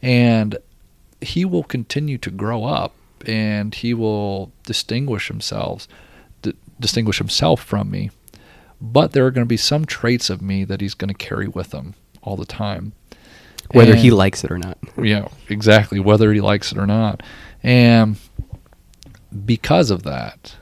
and 0.00 0.56
he 1.20 1.44
will 1.44 1.64
continue 1.64 2.16
to 2.16 2.30
grow 2.30 2.64
up 2.64 2.94
and 3.26 3.74
he 3.74 3.92
will 3.92 4.52
distinguish 4.64 5.28
himself 5.28 5.86
d- 6.40 6.54
distinguish 6.80 7.18
himself 7.18 7.62
from 7.62 7.90
me 7.90 8.10
but 8.80 9.12
there 9.12 9.24
are 9.24 9.30
going 9.30 9.44
to 9.44 9.48
be 9.48 9.56
some 9.56 9.86
traits 9.86 10.28
of 10.28 10.42
me 10.42 10.62
that 10.64 10.82
he's 10.82 10.92
going 10.92 11.08
to 11.08 11.14
carry 11.14 11.48
with 11.48 11.72
him 11.72 11.94
all 12.22 12.36
the 12.36 12.44
time 12.44 12.92
whether 13.72 13.92
and, 13.92 14.00
he 14.00 14.10
likes 14.10 14.44
it 14.44 14.50
or 14.50 14.58
not. 14.58 14.78
yeah, 15.02 15.28
exactly. 15.48 16.00
Whether 16.00 16.32
he 16.32 16.40
likes 16.40 16.72
it 16.72 16.78
or 16.78 16.86
not. 16.86 17.22
And 17.62 18.16
because 19.44 19.90
of 19.90 20.02
that, 20.04 20.56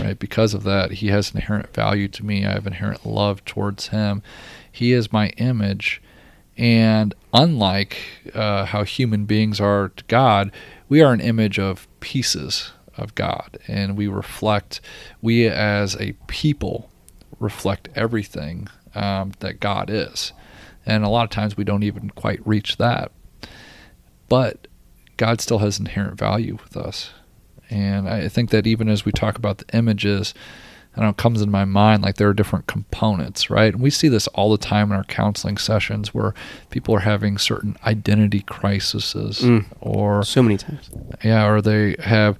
right, 0.00 0.18
because 0.18 0.54
of 0.54 0.64
that, 0.64 0.92
he 0.92 1.08
has 1.08 1.34
inherent 1.34 1.72
value 1.74 2.08
to 2.08 2.24
me. 2.24 2.44
I 2.44 2.52
have 2.52 2.66
inherent 2.66 3.06
love 3.06 3.44
towards 3.44 3.88
him. 3.88 4.22
He 4.70 4.92
is 4.92 5.12
my 5.12 5.28
image. 5.30 6.02
And 6.56 7.14
unlike 7.32 7.98
uh, 8.34 8.64
how 8.64 8.82
human 8.84 9.24
beings 9.24 9.60
are 9.60 9.90
to 9.90 10.04
God, 10.04 10.50
we 10.88 11.00
are 11.02 11.12
an 11.12 11.20
image 11.20 11.58
of 11.58 11.86
pieces 12.00 12.72
of 12.96 13.14
God. 13.14 13.58
And 13.68 13.96
we 13.96 14.08
reflect, 14.08 14.80
we 15.22 15.46
as 15.46 15.94
a 15.96 16.14
people 16.26 16.90
reflect 17.38 17.88
everything 17.94 18.68
um, 18.94 19.32
that 19.38 19.60
God 19.60 19.88
is. 19.88 20.32
And 20.88 21.04
a 21.04 21.08
lot 21.10 21.24
of 21.24 21.30
times 21.30 21.56
we 21.56 21.64
don't 21.64 21.82
even 21.82 22.10
quite 22.10 22.44
reach 22.46 22.78
that. 22.78 23.12
But 24.28 24.66
God 25.18 25.40
still 25.40 25.58
has 25.58 25.78
inherent 25.78 26.18
value 26.18 26.56
with 26.60 26.76
us. 26.76 27.10
And 27.68 28.08
I 28.08 28.28
think 28.28 28.48
that 28.50 28.66
even 28.66 28.88
as 28.88 29.04
we 29.04 29.12
talk 29.12 29.36
about 29.36 29.58
the 29.58 29.76
images, 29.76 30.32
I 30.96 31.02
know 31.02 31.10
it 31.10 31.18
comes 31.18 31.42
in 31.42 31.50
my 31.50 31.66
mind 31.66 32.02
like 32.02 32.16
there 32.16 32.30
are 32.30 32.34
different 32.34 32.66
components, 32.66 33.50
right? 33.50 33.74
And 33.74 33.82
we 33.82 33.90
see 33.90 34.08
this 34.08 34.26
all 34.28 34.50
the 34.50 34.56
time 34.56 34.90
in 34.90 34.96
our 34.96 35.04
counseling 35.04 35.58
sessions 35.58 36.14
where 36.14 36.32
people 36.70 36.94
are 36.94 37.00
having 37.00 37.36
certain 37.36 37.76
identity 37.84 38.40
crises 38.40 39.40
mm, 39.40 39.66
or 39.80 40.24
so 40.24 40.42
many 40.42 40.56
times. 40.56 40.88
Yeah, 41.22 41.46
or 41.46 41.60
they 41.60 41.96
have 41.98 42.38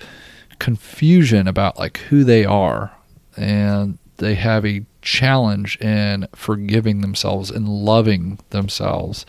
confusion 0.59 1.47
about 1.47 1.79
like 1.79 1.99
who 1.99 2.25
they 2.25 2.47
are 2.47 2.91
and 3.37 3.99
they 4.17 4.35
have 4.35 4.65
a 4.65 4.87
challenge 5.09 5.79
in 5.79 6.29
forgiving 6.35 7.01
themselves 7.01 7.51
and 7.51 7.67
loving 7.67 8.39
themselves, 8.51 9.25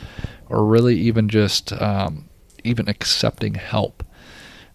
or 0.50 0.66
really 0.66 0.98
even 1.00 1.30
just 1.30 1.72
um, 1.82 2.28
even 2.66 2.90
accepting 2.90 3.54
help. 3.54 4.04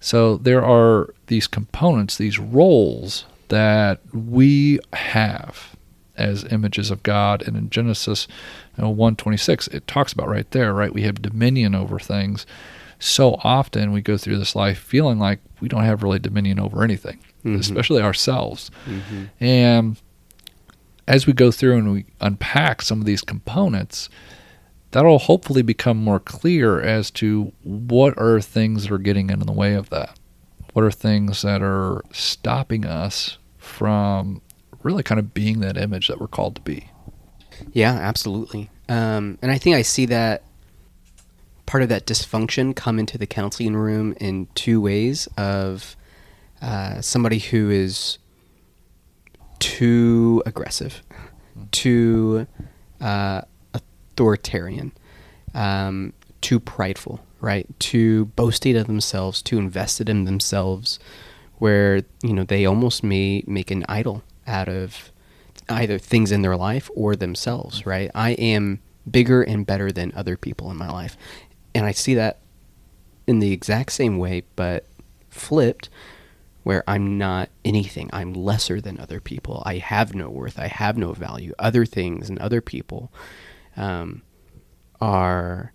So 0.01 0.39
there 0.39 0.65
are 0.65 1.15
these 1.27 1.47
components, 1.47 2.17
these 2.17 2.39
roles 2.39 3.27
that 3.49 4.01
we 4.15 4.81
have 4.95 5.77
as 6.17 6.45
images 6.45 6.91
of 6.91 7.03
God. 7.03 7.43
And 7.43 7.55
in 7.55 7.69
Genesis 7.69 8.27
you 8.77 8.83
know, 8.83 8.89
126, 8.89 9.69
it 9.69 9.87
talks 9.87 10.13
about 10.13 10.29
right 10.29 10.51
there, 10.53 10.73
right? 10.73 10.93
We 10.93 11.03
have 11.03 11.21
dominion 11.21 11.75
over 11.75 11.99
things. 11.99 12.47
So 12.99 13.35
often 13.45 13.93
we 13.93 14.01
go 14.01 14.17
through 14.17 14.39
this 14.39 14.57
life 14.57 14.79
feeling 14.79 15.19
like 15.19 15.41
we 15.61 15.69
don't 15.69 15.85
have 15.85 16.03
really 16.03 16.19
dominion 16.19 16.59
over 16.59 16.83
anything, 16.83 17.19
mm-hmm. 17.45 17.61
especially 17.61 18.01
ourselves. 18.01 18.71
Mm-hmm. 18.87 19.45
And 19.45 20.01
as 21.07 21.27
we 21.27 21.33
go 21.33 21.51
through 21.51 21.77
and 21.79 21.93
we 21.93 22.07
unpack 22.21 22.83
some 22.83 23.01
of 23.01 23.07
these 23.07 23.23
components, 23.23 24.09
that'll 24.91 25.19
hopefully 25.19 25.63
become 25.63 25.97
more 25.97 26.21
clear 26.21 26.81
as 26.81 27.11
to 27.11 27.53
what 27.63 28.17
are 28.19 28.41
things 28.41 28.85
that 28.85 28.93
are 28.93 28.99
getting 28.99 29.31
in 29.31 29.41
the 29.41 29.53
way 29.53 29.75
of 29.75 29.91
that. 29.91 30.19
What 30.73 30.85
are 30.85 30.91
things 30.91 31.43
that 31.43 31.63
are 31.63 32.03
stopping 32.13 32.85
us 32.85 33.39
from 33.59 34.41
really 34.83 35.03
kind 35.03 35.19
of 35.19 35.35
being 35.35 35.61
that 35.61 35.77
image 35.77 36.09
that 36.09 36.21
we're 36.21 36.27
called 36.27 36.57
to 36.57 36.63
be? 36.63 36.91
Yeah, 37.73 37.93
absolutely. 37.93 38.71
Um, 38.89 39.39
and 39.41 39.51
I 39.51 39.59
think 39.59 39.77
I 39.77 39.83
see 39.83 40.07
that 40.07 40.43
part 41.67 41.83
of 41.83 41.89
that 41.89 42.07
dysfunction 42.07 42.75
come 42.75 42.99
into 42.99 43.17
the 43.17 43.27
counseling 43.27 43.75
room 43.75 44.15
in 44.21 44.49
two 44.55 44.81
ways 44.81 45.29
of 45.37 45.97
uh, 46.61 47.01
somebody 47.01 47.39
who 47.39 47.71
is 47.71 48.19
too 49.59 50.43
aggressive, 50.47 51.03
too 51.71 52.47
uh, 53.01 53.43
authoritarian, 53.73 54.93
um, 55.55 56.13
too 56.41 56.61
prideful, 56.61 57.25
right? 57.41 57.67
Too 57.79 58.27
boasting 58.27 58.77
of 58.77 58.87
themselves, 58.87 59.43
too 59.43 59.59
invested 59.59 60.09
in 60.09 60.25
themselves, 60.25 60.99
where 61.59 62.03
you 62.23 62.33
know 62.33 62.45
they 62.45 62.67
almost 62.67 63.03
may 63.03 63.43
make 63.47 63.71
an 63.71 63.85
idol 63.89 64.23
out 64.47 64.69
of 64.69 65.11
either 65.69 65.99
things 65.99 66.31
in 66.31 66.43
their 66.43 66.57
life 66.57 66.91
or 66.95 67.17
themselves, 67.17 67.87
right? 67.87 68.11
I 68.15 68.33
am 68.33 68.81
bigger 69.11 69.43
and 69.43 69.67
better 69.67 69.93
than 69.93 70.13
other 70.15 70.37
people 70.37 70.71
in 70.71 70.77
my 70.77 70.91
life, 70.91 71.17
and 71.75 71.87
I 71.87 71.93
see 71.93 72.15
that 72.15 72.39
in 73.27 73.39
the 73.39 73.53
exact 73.53 73.93
same 73.93 74.19
way, 74.19 74.43
but 74.57 74.87
flipped 75.31 75.89
where 76.65 76.83
I'm 76.89 77.17
not 77.17 77.51
anything. 77.65 78.11
I'm 78.13 78.33
lesser 78.33 78.81
than 78.81 78.99
other 78.99 79.21
people. 79.21 79.63
I 79.65 79.77
have 79.79 80.15
no 80.15 80.29
worth. 80.29 80.59
I 80.59 80.67
have 80.67 80.99
no 80.99 81.13
value. 81.13 81.55
Other 81.59 81.85
things 81.85 82.29
and 82.29 82.39
other 82.41 82.61
people 82.61 83.13
um, 83.77 84.23
are 85.01 85.73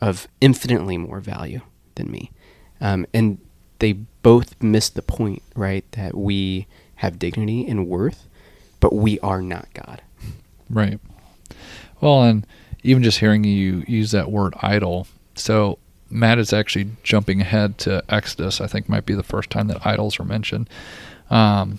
of 0.00 0.28
infinitely 0.40 0.96
more 0.96 1.20
value 1.20 1.60
than 1.96 2.10
me. 2.10 2.30
Um, 2.80 3.06
and 3.12 3.38
they 3.80 3.92
both 3.92 4.60
miss 4.62 4.88
the 4.88 5.02
point, 5.02 5.42
right? 5.54 5.84
That 5.92 6.16
we 6.16 6.66
have 6.96 7.18
dignity 7.18 7.66
and 7.66 7.88
worth, 7.88 8.28
but 8.80 8.94
we 8.94 9.18
are 9.20 9.42
not 9.42 9.68
God. 9.74 10.00
Right. 10.70 11.00
Well, 12.00 12.22
and 12.22 12.46
even 12.82 13.02
just 13.02 13.18
hearing 13.18 13.44
you 13.44 13.84
use 13.86 14.12
that 14.12 14.30
word 14.30 14.54
idol. 14.62 15.06
So 15.34 15.78
Matt 16.12 16.38
is 16.38 16.52
actually 16.52 16.90
jumping 17.02 17.40
ahead 17.40 17.78
to 17.78 18.04
Exodus. 18.08 18.60
I 18.60 18.66
think 18.66 18.88
might 18.88 19.06
be 19.06 19.14
the 19.14 19.22
first 19.22 19.50
time 19.50 19.68
that 19.68 19.86
idols 19.86 20.20
are 20.20 20.24
mentioned. 20.24 20.68
Um, 21.30 21.78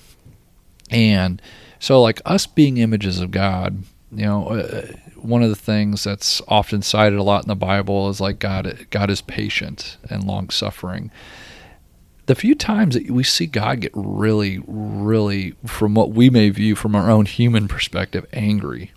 and 0.90 1.42
so, 1.80 2.02
like 2.02 2.22
us 2.26 2.48
being 2.48 2.78
images 2.78 3.20
of 3.20 3.32
God, 3.32 3.84
you 4.12 4.26
know, 4.26 4.48
uh, 4.48 4.88
one 5.16 5.44
of 5.44 5.50
the 5.50 5.56
things 5.56 6.04
that's 6.04 6.42
often 6.48 6.82
cited 6.82 7.20
a 7.20 7.24
lot 7.24 7.44
in 7.44 7.48
the 7.48 7.56
Bible 7.56 8.10
is 8.10 8.20
like 8.20 8.40
God. 8.40 8.88
God 8.90 9.10
is 9.10 9.22
patient 9.22 9.98
and 10.10 10.24
long 10.24 10.50
suffering. 10.50 11.12
The 12.26 12.36
few 12.36 12.56
times 12.56 12.96
that 12.96 13.12
we 13.12 13.24
see 13.24 13.46
God 13.46 13.82
get 13.82 13.92
really, 13.94 14.64
really, 14.66 15.56
from 15.66 15.94
what 15.94 16.12
we 16.12 16.30
may 16.30 16.50
view 16.50 16.76
from 16.76 16.96
our 16.96 17.10
own 17.10 17.26
human 17.26 17.68
perspective, 17.68 18.26
angry 18.32 18.92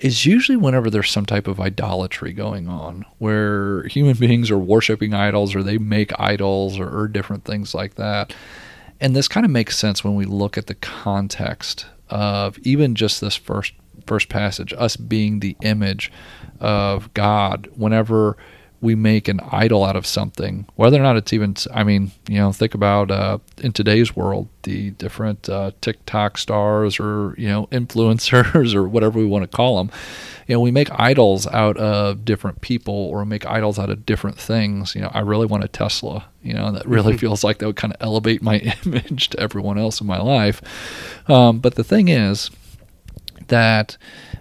is 0.00 0.26
usually 0.26 0.56
whenever 0.56 0.90
there's 0.90 1.10
some 1.10 1.26
type 1.26 1.46
of 1.46 1.60
idolatry 1.60 2.32
going 2.32 2.68
on, 2.68 3.04
where 3.18 3.84
human 3.84 4.16
beings 4.16 4.50
are 4.50 4.58
worshiping 4.58 5.14
idols 5.14 5.54
or 5.54 5.62
they 5.62 5.78
make 5.78 6.18
idols 6.18 6.78
or, 6.78 6.88
or 6.88 7.08
different 7.08 7.44
things 7.44 7.74
like 7.74 7.94
that. 7.96 8.34
And 9.00 9.16
this 9.16 9.28
kind 9.28 9.46
of 9.46 9.52
makes 9.52 9.78
sense 9.78 10.04
when 10.04 10.14
we 10.14 10.24
look 10.24 10.58
at 10.58 10.66
the 10.66 10.74
context 10.74 11.86
of 12.08 12.58
even 12.60 12.94
just 12.94 13.20
this 13.20 13.36
first 13.36 13.72
first 14.06 14.28
passage, 14.28 14.74
us 14.76 14.96
being 14.96 15.40
the 15.40 15.56
image 15.62 16.10
of 16.58 17.12
God. 17.14 17.68
Whenever 17.76 18.36
we 18.82 18.94
make 18.94 19.28
an 19.28 19.40
idol 19.50 19.84
out 19.84 19.96
of 19.96 20.06
something, 20.06 20.66
whether 20.76 20.98
or 20.98 21.02
not 21.02 21.16
it's 21.16 21.32
even, 21.32 21.54
I 21.72 21.84
mean, 21.84 22.12
you 22.28 22.38
know, 22.38 22.50
think 22.50 22.74
about 22.74 23.10
uh, 23.10 23.38
in 23.58 23.72
today's 23.72 24.16
world, 24.16 24.48
the 24.62 24.90
different 24.92 25.48
uh, 25.50 25.72
TikTok 25.82 26.38
stars 26.38 26.98
or, 26.98 27.34
you 27.36 27.48
know, 27.48 27.66
influencers 27.72 28.74
or 28.74 28.88
whatever 28.88 29.18
we 29.18 29.26
want 29.26 29.42
to 29.42 29.54
call 29.54 29.76
them. 29.76 29.90
You 30.46 30.54
know, 30.54 30.60
we 30.60 30.70
make 30.70 30.90
idols 30.98 31.46
out 31.46 31.76
of 31.76 32.24
different 32.24 32.62
people 32.62 32.94
or 32.94 33.24
make 33.26 33.46
idols 33.46 33.78
out 33.78 33.90
of 33.90 34.06
different 34.06 34.38
things. 34.38 34.94
You 34.94 35.02
know, 35.02 35.10
I 35.12 35.20
really 35.20 35.46
want 35.46 35.62
a 35.62 35.68
Tesla, 35.68 36.24
you 36.42 36.54
know, 36.54 36.72
that 36.72 36.86
really 36.86 37.12
mm-hmm. 37.12 37.18
feels 37.20 37.44
like 37.44 37.58
that 37.58 37.66
would 37.66 37.76
kind 37.76 37.92
of 37.92 38.00
elevate 38.00 38.42
my 38.42 38.58
image 38.86 39.28
to 39.30 39.40
everyone 39.40 39.78
else 39.78 40.00
in 40.00 40.06
my 40.06 40.20
life. 40.20 40.62
Um, 41.28 41.58
but 41.58 41.74
the 41.74 41.84
thing 41.84 42.08
is 42.08 42.50
that 43.48 43.98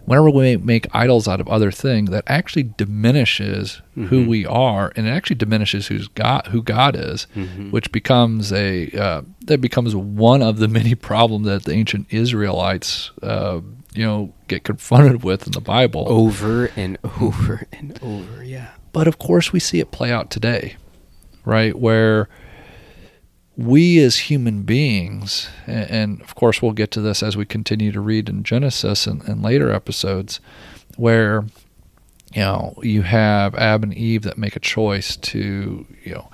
whenever 0.10 0.32
we 0.32 0.58
make 0.58 0.88
idols 0.92 1.28
out 1.28 1.40
of 1.40 1.48
other 1.48 1.70
things, 1.72 2.10
that 2.10 2.24
actually 2.26 2.64
diminishes 2.64 3.80
mm-hmm. 3.92 4.08
who 4.08 4.28
we 4.28 4.44
are, 4.44 4.92
and 4.96 5.06
it 5.06 5.12
actually 5.12 5.36
diminishes 5.36 5.86
who's 5.86 6.08
God, 6.08 6.48
who 6.48 6.64
God 6.64 6.96
is, 6.96 7.28
mm-hmm. 7.36 7.70
which 7.70 7.92
becomes 7.92 8.52
a 8.52 8.90
uh, 9.00 9.22
that 9.46 9.62
becomes 9.62 9.96
one 9.96 10.42
of 10.42 10.58
the 10.58 10.68
many 10.68 10.96
problems 11.10 11.46
that 11.46 11.66
the 11.66 11.74
ancient 11.74 12.08
Israelites, 12.10 13.12
uh, 13.22 13.62
you 13.94 14.04
know, 14.04 14.34
get 14.48 14.64
confronted 14.64 15.24
with 15.24 15.46
in 15.46 15.52
the 15.52 15.62
Bible 15.62 16.06
over 16.08 16.72
and 16.76 16.98
over 17.22 17.68
and 17.72 18.00
over. 18.02 18.44
Yeah, 18.44 18.72
but 18.92 19.08
of 19.08 19.20
course 19.20 19.54
we 19.54 19.60
see 19.60 19.80
it 19.80 19.92
play 19.92 20.12
out 20.12 20.32
today, 20.32 20.76
right? 21.46 21.78
Where 21.78 22.30
we 23.60 24.00
as 24.00 24.18
human 24.18 24.62
beings, 24.62 25.50
and 25.68 26.22
of 26.22 26.34
course 26.34 26.62
we'll 26.62 26.72
get 26.72 26.92
to 26.92 27.02
this 27.02 27.22
as 27.22 27.36
we 27.36 27.46
continue 27.46 27.92
to 27.92 28.00
read 28.00 28.30
in 28.30 28.42
Genesis 28.44 29.06
and, 29.06 29.22
and 29.24 29.44
later 29.44 29.70
episodes, 29.70 30.40
where 30.96 31.44
you 32.34 32.42
know 32.42 32.74
you 32.82 33.02
have 33.02 33.54
Ab 33.56 33.84
and 33.84 33.94
Eve 33.94 34.22
that 34.22 34.38
make 34.38 34.56
a 34.56 34.62
choice 34.62 35.18
to 35.18 35.86
you 36.06 36.14
know 36.14 36.30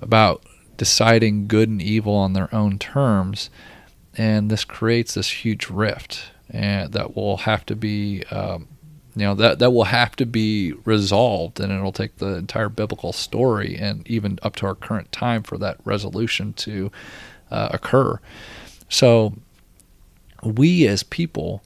about 0.00 0.44
deciding 0.76 1.48
good 1.48 1.68
and 1.68 1.82
evil 1.82 2.14
on 2.14 2.34
their 2.34 2.54
own 2.54 2.78
terms, 2.78 3.50
and 4.14 4.48
this 4.48 4.64
creates 4.64 5.14
this 5.14 5.44
huge 5.44 5.68
rift, 5.68 6.30
and 6.48 6.92
that 6.92 7.16
will 7.16 7.38
have 7.38 7.66
to 7.66 7.74
be 7.74 8.22
um, 8.30 8.68
you 9.18 9.26
know 9.26 9.34
that 9.34 9.58
that 9.58 9.72
will 9.72 9.84
have 9.84 10.14
to 10.16 10.24
be 10.24 10.72
resolved 10.84 11.58
and 11.58 11.72
it'll 11.72 11.92
take 11.92 12.16
the 12.18 12.36
entire 12.36 12.68
biblical 12.68 13.12
story 13.12 13.76
and 13.76 14.06
even 14.08 14.38
up 14.42 14.54
to 14.56 14.66
our 14.66 14.76
current 14.76 15.10
time 15.10 15.42
for 15.42 15.58
that 15.58 15.76
resolution 15.84 16.52
to 16.52 16.92
uh, 17.50 17.68
occur. 17.72 18.20
So 18.88 19.34
we 20.42 20.86
as 20.86 21.02
people 21.02 21.62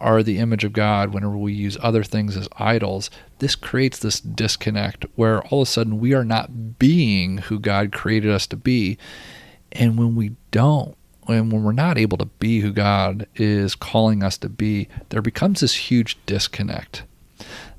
are 0.00 0.22
the 0.22 0.38
image 0.38 0.64
of 0.64 0.72
God 0.72 1.12
whenever 1.12 1.36
we 1.36 1.52
use 1.52 1.76
other 1.80 2.04
things 2.04 2.36
as 2.36 2.48
idols. 2.58 3.10
This 3.38 3.56
creates 3.56 3.98
this 3.98 4.20
disconnect 4.20 5.06
where 5.16 5.42
all 5.46 5.62
of 5.62 5.68
a 5.68 5.70
sudden 5.70 5.98
we 5.98 6.14
are 6.14 6.24
not 6.24 6.78
being 6.78 7.38
who 7.38 7.58
God 7.58 7.90
created 7.90 8.30
us 8.30 8.46
to 8.48 8.56
be. 8.56 8.98
And 9.72 9.98
when 9.98 10.14
we 10.14 10.36
don't 10.50 10.96
and 11.28 11.52
when 11.52 11.62
we're 11.62 11.72
not 11.72 11.98
able 11.98 12.18
to 12.18 12.26
be 12.26 12.60
who 12.60 12.72
God 12.72 13.26
is 13.34 13.74
calling 13.74 14.22
us 14.22 14.38
to 14.38 14.48
be, 14.48 14.88
there 15.08 15.22
becomes 15.22 15.60
this 15.60 15.74
huge 15.74 16.16
disconnect. 16.26 17.02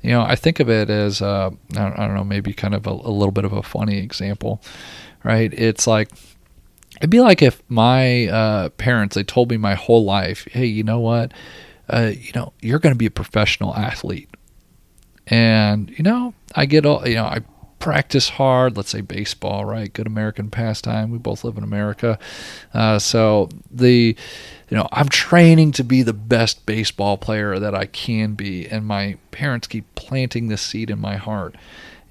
You 0.01 0.11
know, 0.11 0.21
I 0.21 0.35
think 0.35 0.59
of 0.59 0.69
it 0.69 0.89
as, 0.89 1.21
uh, 1.21 1.49
I, 1.75 1.89
don't, 1.89 2.13
know, 2.13 2.23
maybe 2.23 2.53
kind 2.53 2.75
of 2.75 2.85
a, 2.85 2.91
a 2.91 3.09
little 3.09 3.31
bit 3.31 3.45
of 3.45 3.53
a 3.53 3.63
funny 3.63 3.97
example, 3.97 4.61
right? 5.23 5.51
It's 5.53 5.87
like, 5.87 6.11
it'd 6.97 7.09
be 7.09 7.21
like 7.21 7.41
if 7.41 7.61
my 7.69 8.27
uh, 8.27 8.69
parents, 8.69 9.15
they 9.15 9.23
told 9.23 9.49
me 9.49 9.57
my 9.57 9.73
whole 9.73 10.05
life, 10.05 10.47
hey, 10.51 10.65
you 10.65 10.83
know 10.83 10.99
what? 10.99 11.33
Uh, 11.89 12.11
you 12.15 12.31
know, 12.35 12.53
you're 12.61 12.79
going 12.79 12.93
to 12.93 12.97
be 12.97 13.07
a 13.07 13.11
professional 13.11 13.75
athlete. 13.75 14.29
And, 15.27 15.89
you 15.97 16.03
know, 16.03 16.33
I 16.53 16.65
get 16.65 16.85
all, 16.85 17.07
you 17.07 17.15
know, 17.15 17.25
I 17.25 17.39
practice 17.85 18.29
hard. 18.29 18.75
Let's 18.75 18.89
say 18.89 19.01
baseball, 19.01 19.63
right? 19.63 19.93
Good 19.93 20.07
American 20.07 20.49
pastime. 20.49 21.11
We 21.11 21.19
both 21.19 21.43
live 21.43 21.55
in 21.55 21.63
America, 21.63 22.17
uh, 22.73 22.97
so 22.97 23.47
the 23.69 24.15
you 24.69 24.75
know 24.75 24.87
I'm 24.91 25.07
training 25.07 25.71
to 25.73 25.83
be 25.83 26.01
the 26.01 26.11
best 26.11 26.65
baseball 26.65 27.15
player 27.15 27.59
that 27.59 27.75
I 27.75 27.85
can 27.85 28.33
be, 28.33 28.67
and 28.67 28.87
my 28.87 29.17
parents 29.29 29.67
keep 29.67 29.85
planting 29.93 30.47
this 30.47 30.63
seed 30.63 30.89
in 30.89 30.99
my 30.99 31.17
heart, 31.17 31.57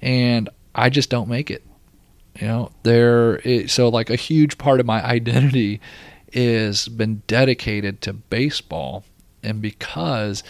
and 0.01 0.47
I 0.73 0.89
just 0.89 1.09
don't 1.09 1.27
make 1.27 1.51
it. 1.51 1.61
You 2.39 2.47
know, 2.47 2.71
there. 2.83 3.67
So 3.67 3.89
like 3.89 4.09
a 4.09 4.15
huge 4.15 4.57
part 4.57 4.79
of 4.79 4.85
my 4.85 5.03
identity 5.05 5.81
is 6.31 6.87
been 6.87 7.21
dedicated 7.27 7.99
to 8.03 8.13
baseball, 8.13 9.03
and 9.43 9.61
because 9.61 10.41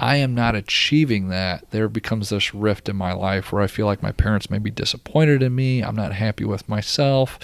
I 0.00 0.16
am 0.16 0.34
not 0.34 0.54
achieving 0.54 1.28
that, 1.28 1.70
there 1.70 1.88
becomes 1.88 2.30
this 2.30 2.54
rift 2.54 2.88
in 2.88 2.96
my 2.96 3.12
life 3.12 3.52
where 3.52 3.62
I 3.62 3.66
feel 3.66 3.84
like 3.84 4.02
my 4.02 4.12
parents 4.12 4.48
may 4.48 4.58
be 4.58 4.70
disappointed 4.70 5.42
in 5.42 5.54
me. 5.54 5.82
I'm 5.82 5.94
not 5.94 6.14
happy 6.14 6.44
with 6.44 6.66
myself. 6.68 7.38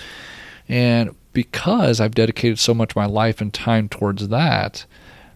And 0.67 1.15
because 1.35 2.01
I've 2.01 2.15
dedicated 2.15 2.59
so 2.59 2.73
much 2.73 2.93
of 2.93 2.97
my 2.97 3.05
life 3.05 3.43
and 3.43 3.53
time 3.53 3.91
towards 3.91 4.29
that, 4.29 4.87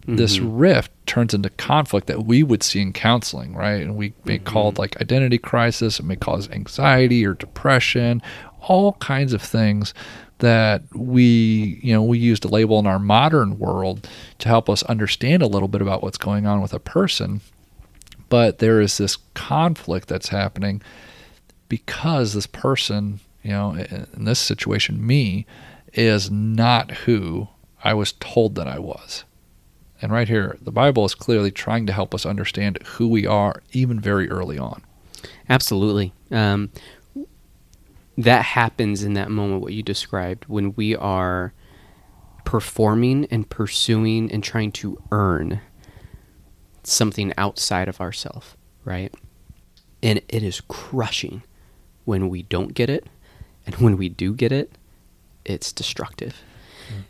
mm-hmm. 0.01 0.15
this 0.15 0.39
rift 0.39 0.91
turns 1.05 1.35
into 1.35 1.51
conflict 1.51 2.07
that 2.07 2.25
we 2.25 2.41
would 2.41 2.63
see 2.63 2.81
in 2.81 2.91
counseling, 2.91 3.53
right? 3.55 3.83
And 3.83 3.95
we 3.95 4.13
may 4.25 4.37
mm-hmm. 4.37 4.45
call 4.45 4.69
it 4.69 4.79
like 4.79 4.99
identity 4.99 5.37
crisis, 5.37 5.99
it 5.99 6.05
may 6.05 6.15
cause 6.15 6.49
anxiety 6.49 7.23
or 7.23 7.35
depression, 7.35 8.23
all 8.61 8.93
kinds 8.93 9.31
of 9.31 9.43
things 9.43 9.93
that 10.41 10.83
we 10.93 11.79
you 11.81 11.93
know 11.93 12.03
we 12.03 12.19
use 12.19 12.39
to 12.41 12.47
label 12.47 12.77
in 12.79 12.85
our 12.85 12.99
modern 12.99 13.57
world 13.57 14.07
to 14.39 14.47
help 14.47 14.69
us 14.69 14.83
understand 14.83 15.41
a 15.41 15.47
little 15.47 15.67
bit 15.67 15.81
about 15.81 16.03
what's 16.03 16.17
going 16.17 16.45
on 16.45 16.61
with 16.61 16.73
a 16.73 16.79
person. 16.79 17.41
But 18.27 18.59
there 18.59 18.81
is 18.81 18.97
this 18.97 19.17
conflict 19.33 20.07
that's 20.07 20.29
happening 20.29 20.81
because 21.69 22.33
this 22.33 22.47
person 22.47 23.19
you 23.43 23.51
know 23.51 23.75
in 23.75 24.25
this 24.25 24.39
situation 24.39 25.05
me 25.05 25.45
is 25.93 26.29
not 26.29 26.91
who 26.91 27.47
I 27.83 27.93
was 27.93 28.13
told 28.13 28.55
that 28.55 28.67
I 28.67 28.79
was. 28.79 29.23
And 30.01 30.11
right 30.11 30.27
here 30.27 30.57
the 30.61 30.71
bible 30.71 31.05
is 31.05 31.15
clearly 31.15 31.51
trying 31.51 31.85
to 31.85 31.93
help 31.93 32.15
us 32.15 32.25
understand 32.25 32.79
who 32.85 33.07
we 33.07 33.25
are 33.25 33.61
even 33.71 33.99
very 33.99 34.29
early 34.29 34.57
on. 34.57 34.83
Absolutely. 35.49 36.13
Um, 36.31 36.71
that 38.23 38.43
happens 38.43 39.03
in 39.03 39.13
that 39.13 39.31
moment 39.31 39.61
what 39.61 39.73
you 39.73 39.83
described 39.83 40.45
when 40.45 40.73
we 40.75 40.95
are 40.95 41.53
performing 42.43 43.25
and 43.31 43.49
pursuing 43.49 44.31
and 44.31 44.43
trying 44.43 44.71
to 44.71 45.01
earn 45.11 45.61
something 46.83 47.33
outside 47.37 47.87
of 47.87 48.01
ourselves, 48.01 48.55
right? 48.83 49.13
And 50.03 50.21
it 50.27 50.43
is 50.43 50.61
crushing 50.61 51.43
when 52.05 52.29
we 52.29 52.43
don't 52.43 52.73
get 52.73 52.89
it. 52.89 53.07
And 53.65 53.75
when 53.75 53.97
we 53.97 54.09
do 54.09 54.33
get 54.33 54.51
it, 54.51 54.71
it's 55.45 55.71
destructive. 55.71 56.41
Mm. 56.89 57.03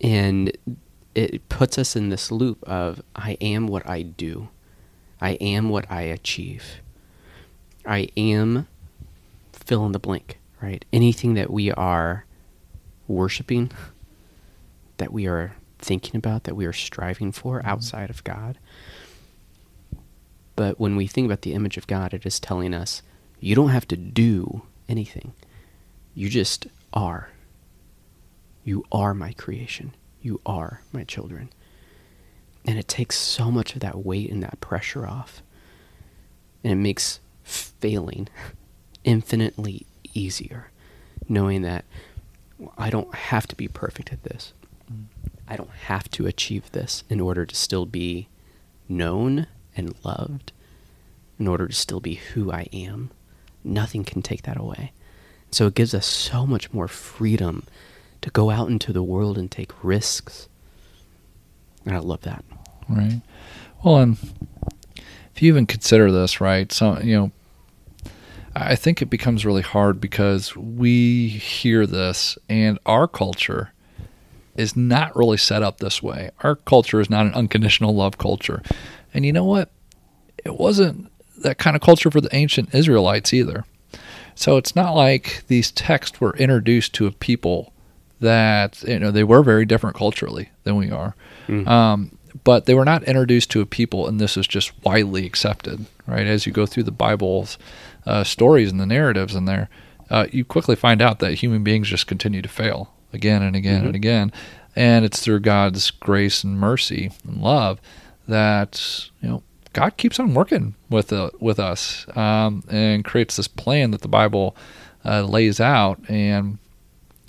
And 0.00 0.78
it 1.14 1.48
puts 1.48 1.78
us 1.78 1.96
in 1.96 2.08
this 2.08 2.30
loop 2.30 2.62
of 2.64 3.02
I 3.14 3.32
am 3.40 3.66
what 3.66 3.88
I 3.88 4.02
do, 4.02 4.48
I 5.20 5.32
am 5.32 5.68
what 5.68 5.90
I 5.90 6.02
achieve, 6.02 6.80
I 7.86 8.08
am 8.16 8.66
fill 9.64 9.86
in 9.86 9.92
the 9.92 9.98
blank, 9.98 10.38
right? 10.60 10.84
Anything 10.92 11.34
that 11.34 11.50
we 11.50 11.70
are 11.72 12.26
worshiping, 13.08 13.70
that 14.96 15.12
we 15.12 15.26
are 15.26 15.56
thinking 15.78 16.16
about, 16.16 16.44
that 16.44 16.56
we 16.56 16.66
are 16.66 16.72
striving 16.72 17.32
for 17.32 17.58
mm-hmm. 17.58 17.68
outside 17.68 18.10
of 18.10 18.24
God. 18.24 18.58
But 20.56 20.78
when 20.78 20.96
we 20.96 21.06
think 21.06 21.26
about 21.26 21.42
the 21.42 21.54
image 21.54 21.76
of 21.76 21.86
God, 21.86 22.14
it 22.14 22.26
is 22.26 22.38
telling 22.38 22.74
us 22.74 23.02
you 23.40 23.54
don't 23.54 23.70
have 23.70 23.88
to 23.88 23.96
do 23.96 24.62
anything. 24.88 25.32
You 26.14 26.28
just 26.28 26.66
are. 26.92 27.30
You 28.64 28.84
are 28.92 29.14
my 29.14 29.32
creation. 29.32 29.94
You 30.20 30.40
are 30.46 30.82
my 30.92 31.04
children. 31.04 31.50
And 32.64 32.78
it 32.78 32.86
takes 32.86 33.16
so 33.18 33.50
much 33.50 33.74
of 33.74 33.80
that 33.80 34.04
weight 34.04 34.30
and 34.30 34.42
that 34.42 34.60
pressure 34.60 35.06
off. 35.06 35.42
And 36.62 36.72
it 36.72 36.76
makes 36.76 37.18
failing 37.42 38.28
infinitely 39.04 39.86
easier, 40.14 40.70
knowing 41.28 41.62
that 41.62 41.84
I 42.78 42.90
don't 42.90 43.14
have 43.14 43.46
to 43.48 43.56
be 43.56 43.68
perfect 43.68 44.12
at 44.12 44.22
this. 44.22 44.52
Mm. 44.92 45.04
I 45.48 45.56
don't 45.56 45.70
have 45.70 46.10
to 46.12 46.26
achieve 46.26 46.70
this 46.72 47.04
in 47.08 47.20
order 47.20 47.44
to 47.44 47.54
still 47.54 47.86
be 47.86 48.28
known 48.88 49.46
and 49.76 49.94
loved, 50.04 50.52
in 51.38 51.48
order 51.48 51.68
to 51.68 51.74
still 51.74 52.00
be 52.00 52.14
who 52.14 52.52
I 52.52 52.68
am. 52.72 53.10
Nothing 53.64 54.04
can 54.04 54.22
take 54.22 54.42
that 54.42 54.58
away. 54.58 54.92
So 55.50 55.66
it 55.66 55.74
gives 55.74 55.94
us 55.94 56.06
so 56.06 56.46
much 56.46 56.72
more 56.72 56.88
freedom 56.88 57.64
to 58.22 58.30
go 58.30 58.50
out 58.50 58.68
into 58.68 58.92
the 58.92 59.02
world 59.02 59.36
and 59.36 59.50
take 59.50 59.84
risks. 59.84 60.48
And 61.84 61.94
I 61.94 61.98
love 61.98 62.22
that. 62.22 62.44
Right. 62.88 63.20
Well, 63.84 63.98
and 63.98 64.16
if 65.34 65.42
you 65.42 65.48
even 65.48 65.66
consider 65.66 66.10
this, 66.10 66.40
right? 66.40 66.70
So, 66.72 66.98
you 67.00 67.16
know, 67.16 67.32
I 68.54 68.76
think 68.76 69.00
it 69.00 69.10
becomes 69.10 69.46
really 69.46 69.62
hard 69.62 70.00
because 70.00 70.56
we 70.56 71.28
hear 71.28 71.86
this 71.86 72.36
and 72.48 72.78
our 72.84 73.08
culture 73.08 73.72
is 74.56 74.76
not 74.76 75.16
really 75.16 75.38
set 75.38 75.62
up 75.62 75.78
this 75.78 76.02
way. 76.02 76.30
Our 76.40 76.56
culture 76.56 77.00
is 77.00 77.08
not 77.08 77.26
an 77.26 77.34
unconditional 77.34 77.94
love 77.94 78.18
culture. 78.18 78.62
And 79.14 79.24
you 79.24 79.32
know 79.32 79.44
what? 79.44 79.70
It 80.44 80.58
wasn't 80.58 81.10
that 81.38 81.58
kind 81.58 81.76
of 81.76 81.82
culture 81.82 82.10
for 82.10 82.20
the 82.20 82.34
ancient 82.34 82.74
Israelites 82.74 83.32
either. 83.32 83.64
So 84.34 84.56
it's 84.56 84.76
not 84.76 84.94
like 84.94 85.44
these 85.48 85.70
texts 85.70 86.20
were 86.20 86.36
introduced 86.36 86.94
to 86.94 87.06
a 87.06 87.12
people 87.12 87.72
that, 88.20 88.82
you 88.82 88.98
know, 88.98 89.10
they 89.10 89.24
were 89.24 89.42
very 89.42 89.64
different 89.64 89.96
culturally 89.96 90.50
than 90.64 90.76
we 90.76 90.90
are. 90.90 91.14
Mm. 91.48 91.66
Um, 91.66 92.18
but 92.44 92.66
they 92.66 92.74
were 92.74 92.84
not 92.84 93.04
introduced 93.04 93.50
to 93.50 93.60
a 93.60 93.66
people, 93.66 94.06
and 94.06 94.18
this 94.18 94.36
is 94.36 94.46
just 94.46 94.72
widely 94.84 95.26
accepted, 95.26 95.84
right? 96.06 96.26
As 96.26 96.46
you 96.46 96.52
go 96.52 96.64
through 96.64 96.84
the 96.84 96.90
Bible's 96.90 97.58
uh, 98.06 98.24
stories 98.24 98.70
and 98.70 98.80
the 98.80 98.86
narratives 98.86 99.34
in 99.34 99.44
there, 99.44 99.68
uh, 100.10 100.26
you 100.30 100.44
quickly 100.44 100.76
find 100.76 101.00
out 101.00 101.18
that 101.20 101.34
human 101.34 101.64
beings 101.64 101.88
just 101.88 102.06
continue 102.06 102.42
to 102.42 102.48
fail 102.48 102.92
again 103.12 103.42
and 103.42 103.56
again 103.56 103.78
mm-hmm. 103.78 103.86
and 103.88 103.96
again. 103.96 104.32
And 104.74 105.04
it's 105.04 105.20
through 105.20 105.40
God's 105.40 105.90
grace 105.90 106.44
and 106.44 106.58
mercy 106.58 107.12
and 107.26 107.42
love 107.42 107.80
that, 108.26 109.08
you 109.20 109.28
know, 109.28 109.42
God 109.72 109.96
keeps 109.96 110.20
on 110.20 110.34
working 110.34 110.74
with 110.90 111.12
uh, 111.12 111.30
with 111.40 111.58
us 111.58 112.06
um, 112.16 112.62
and 112.68 113.04
creates 113.04 113.36
this 113.36 113.48
plan 113.48 113.90
that 113.92 114.02
the 114.02 114.08
Bible 114.08 114.54
uh, 115.04 115.22
lays 115.22 115.60
out 115.60 115.98
and 116.08 116.58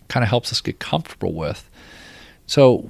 kind 0.09 0.23
of 0.23 0.29
helps 0.29 0.51
us 0.51 0.61
get 0.61 0.79
comfortable 0.79 1.33
with. 1.33 1.69
So, 2.45 2.89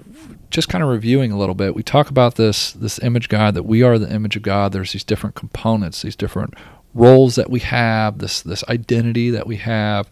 just 0.50 0.70
kind 0.70 0.84
of 0.84 0.90
reviewing 0.90 1.32
a 1.32 1.38
little 1.38 1.56
bit, 1.56 1.76
we 1.76 1.84
talk 1.84 2.10
about 2.10 2.36
this 2.36 2.72
this 2.72 3.00
image 3.00 3.30
God 3.30 3.54
that 3.54 3.64
we 3.64 3.84
are 3.84 4.00
the 4.00 4.12
image 4.12 4.36
of 4.36 4.42
God. 4.42 4.72
There's 4.72 4.94
these 4.94 5.04
different 5.04 5.36
components, 5.36 6.02
these 6.02 6.16
different 6.16 6.56
roles 6.94 7.36
that 7.36 7.50
we 7.50 7.60
have, 7.60 8.20
this 8.20 8.42
this 8.42 8.64
identity 8.70 9.30
that 9.30 9.48
we 9.48 9.58
have, 9.58 10.10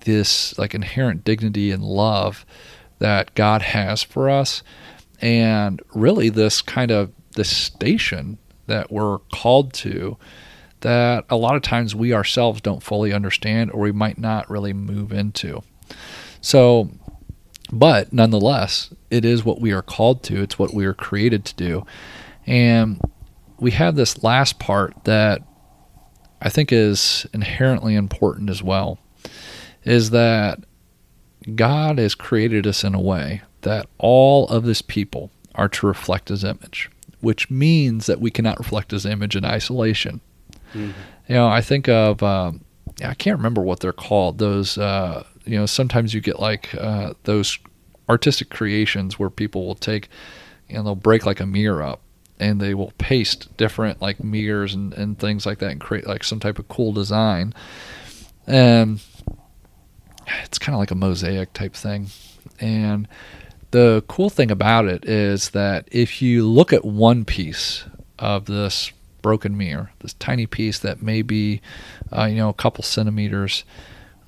this 0.00 0.58
like 0.58 0.74
inherent 0.74 1.24
dignity 1.24 1.70
and 1.70 1.82
love 1.82 2.44
that 2.98 3.34
God 3.34 3.62
has 3.62 4.02
for 4.02 4.30
us, 4.30 4.62
and 5.20 5.80
really 5.94 6.28
this 6.28 6.62
kind 6.62 6.90
of 6.90 7.12
this 7.34 7.54
station 7.54 8.38
that 8.66 8.90
we're 8.90 9.18
called 9.32 9.72
to 9.72 10.16
that 10.80 11.24
a 11.30 11.36
lot 11.36 11.56
of 11.56 11.62
times 11.62 11.94
we 11.94 12.12
ourselves 12.12 12.60
don't 12.60 12.82
fully 12.82 13.12
understand 13.12 13.70
or 13.72 13.80
we 13.80 13.92
might 13.92 14.18
not 14.18 14.48
really 14.50 14.72
move 14.72 15.12
into. 15.12 15.62
So, 16.40 16.90
but 17.72 18.12
nonetheless, 18.12 18.90
it 19.10 19.24
is 19.24 19.44
what 19.44 19.60
we 19.60 19.72
are 19.72 19.82
called 19.82 20.22
to, 20.24 20.42
it's 20.42 20.58
what 20.58 20.74
we 20.74 20.84
are 20.84 20.94
created 20.94 21.44
to 21.46 21.54
do. 21.54 21.86
And 22.46 23.00
we 23.58 23.72
have 23.72 23.96
this 23.96 24.22
last 24.22 24.58
part 24.58 24.94
that 25.04 25.42
I 26.40 26.48
think 26.48 26.72
is 26.72 27.26
inherently 27.32 27.94
important 27.94 28.50
as 28.50 28.62
well 28.62 28.98
is 29.84 30.10
that 30.10 30.58
God 31.54 31.98
has 31.98 32.14
created 32.14 32.66
us 32.66 32.82
in 32.84 32.94
a 32.94 33.00
way 33.00 33.42
that 33.62 33.86
all 33.98 34.48
of 34.48 34.64
His 34.64 34.82
people 34.82 35.30
are 35.54 35.68
to 35.68 35.86
reflect 35.86 36.28
His 36.28 36.44
image 36.44 36.90
which 37.20 37.50
means 37.50 38.06
that 38.06 38.20
we 38.20 38.30
cannot 38.30 38.58
reflect 38.58 38.90
his 38.90 39.06
image 39.06 39.36
in 39.36 39.44
isolation. 39.44 40.20
Mm-hmm. 40.72 40.92
You 41.28 41.34
know, 41.34 41.48
I 41.48 41.60
think 41.60 41.88
of 41.88 42.22
um, 42.22 42.64
I 43.04 43.14
can't 43.14 43.36
remember 43.36 43.62
what 43.62 43.80
they're 43.80 43.92
called. 43.92 44.38
Those 44.38 44.78
uh, 44.78 45.24
you 45.44 45.58
know, 45.58 45.66
sometimes 45.66 46.14
you 46.14 46.20
get 46.20 46.38
like 46.38 46.74
uh, 46.74 47.14
those 47.24 47.58
artistic 48.08 48.50
creations 48.50 49.18
where 49.18 49.30
people 49.30 49.66
will 49.66 49.74
take 49.74 50.08
you 50.68 50.76
know 50.76 50.84
they'll 50.84 50.94
break 50.94 51.26
like 51.26 51.40
a 51.40 51.46
mirror 51.46 51.82
up 51.82 52.00
and 52.38 52.60
they 52.60 52.74
will 52.74 52.92
paste 52.98 53.54
different 53.56 54.02
like 54.02 54.22
mirrors 54.22 54.74
and, 54.74 54.92
and 54.94 55.18
things 55.18 55.46
like 55.46 55.58
that 55.58 55.70
and 55.70 55.80
create 55.80 56.06
like 56.06 56.24
some 56.24 56.40
type 56.40 56.58
of 56.58 56.68
cool 56.68 56.92
design. 56.92 57.54
And 58.46 59.00
it's 60.42 60.58
kind 60.58 60.74
of 60.74 60.80
like 60.80 60.90
a 60.90 60.96
mosaic 60.96 61.52
type 61.52 61.74
thing. 61.74 62.08
And 62.60 63.08
the 63.70 64.04
cool 64.08 64.30
thing 64.30 64.50
about 64.50 64.86
it 64.86 65.04
is 65.08 65.50
that 65.50 65.88
if 65.90 66.22
you 66.22 66.48
look 66.48 66.72
at 66.72 66.84
one 66.84 67.24
piece 67.24 67.84
of 68.18 68.46
this 68.46 68.92
broken 69.22 69.56
mirror, 69.56 69.90
this 70.00 70.14
tiny 70.14 70.46
piece 70.46 70.78
that 70.78 71.02
may 71.02 71.22
be, 71.22 71.60
uh, 72.16 72.24
you 72.24 72.36
know, 72.36 72.48
a 72.48 72.54
couple 72.54 72.84
centimeters 72.84 73.64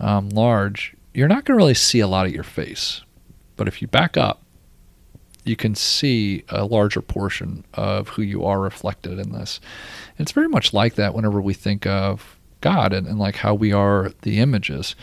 um, 0.00 0.28
large, 0.30 0.94
you're 1.14 1.28
not 1.28 1.44
going 1.44 1.56
to 1.56 1.62
really 1.62 1.74
see 1.74 2.00
a 2.00 2.08
lot 2.08 2.26
of 2.26 2.32
your 2.32 2.44
face. 2.44 3.02
But 3.56 3.68
if 3.68 3.80
you 3.80 3.88
back 3.88 4.16
up, 4.16 4.42
you 5.48 5.56
can 5.56 5.74
see 5.74 6.44
a 6.50 6.64
larger 6.64 7.00
portion 7.00 7.64
of 7.74 8.08
who 8.11 8.22
you 8.22 8.44
are 8.44 8.61
reflected 8.61 9.18
in 9.18 9.32
this. 9.32 9.61
And 10.16 10.24
it's 10.24 10.32
very 10.32 10.48
much 10.48 10.72
like 10.72 10.94
that 10.94 11.14
whenever 11.14 11.40
we 11.40 11.54
think 11.54 11.87
of 11.87 12.38
God 12.61 12.92
and, 12.92 13.06
and 13.06 13.18
like 13.18 13.37
how 13.37 13.54
we 13.54 13.72
are 13.72 14.12
the 14.22 14.38
images. 14.38 14.94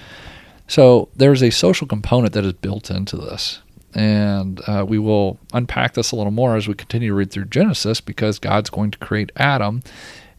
So 0.68 1.10
there's 1.16 1.44
a 1.44 1.50
social 1.50 1.88
component 1.88 2.34
that 2.34 2.46
is 2.46 2.54
built 2.54 2.90
into 2.90 3.18
this. 3.18 3.62
And 3.94 4.62
uh, 4.68 4.86
we 4.88 5.00
will 5.00 5.40
unpack 5.54 5.94
this 5.94 6.12
a 6.12 6.16
little 6.16 6.32
more 6.32 6.56
as 6.56 6.68
we 6.68 6.74
continue 6.74 7.10
to 7.10 7.16
read 7.16 7.32
through 7.32 7.46
Genesis 7.46 8.02
because 8.02 8.40
God's 8.40 8.70
going 8.70 8.92
to 8.92 8.98
create 8.98 9.32
Adam 9.38 9.82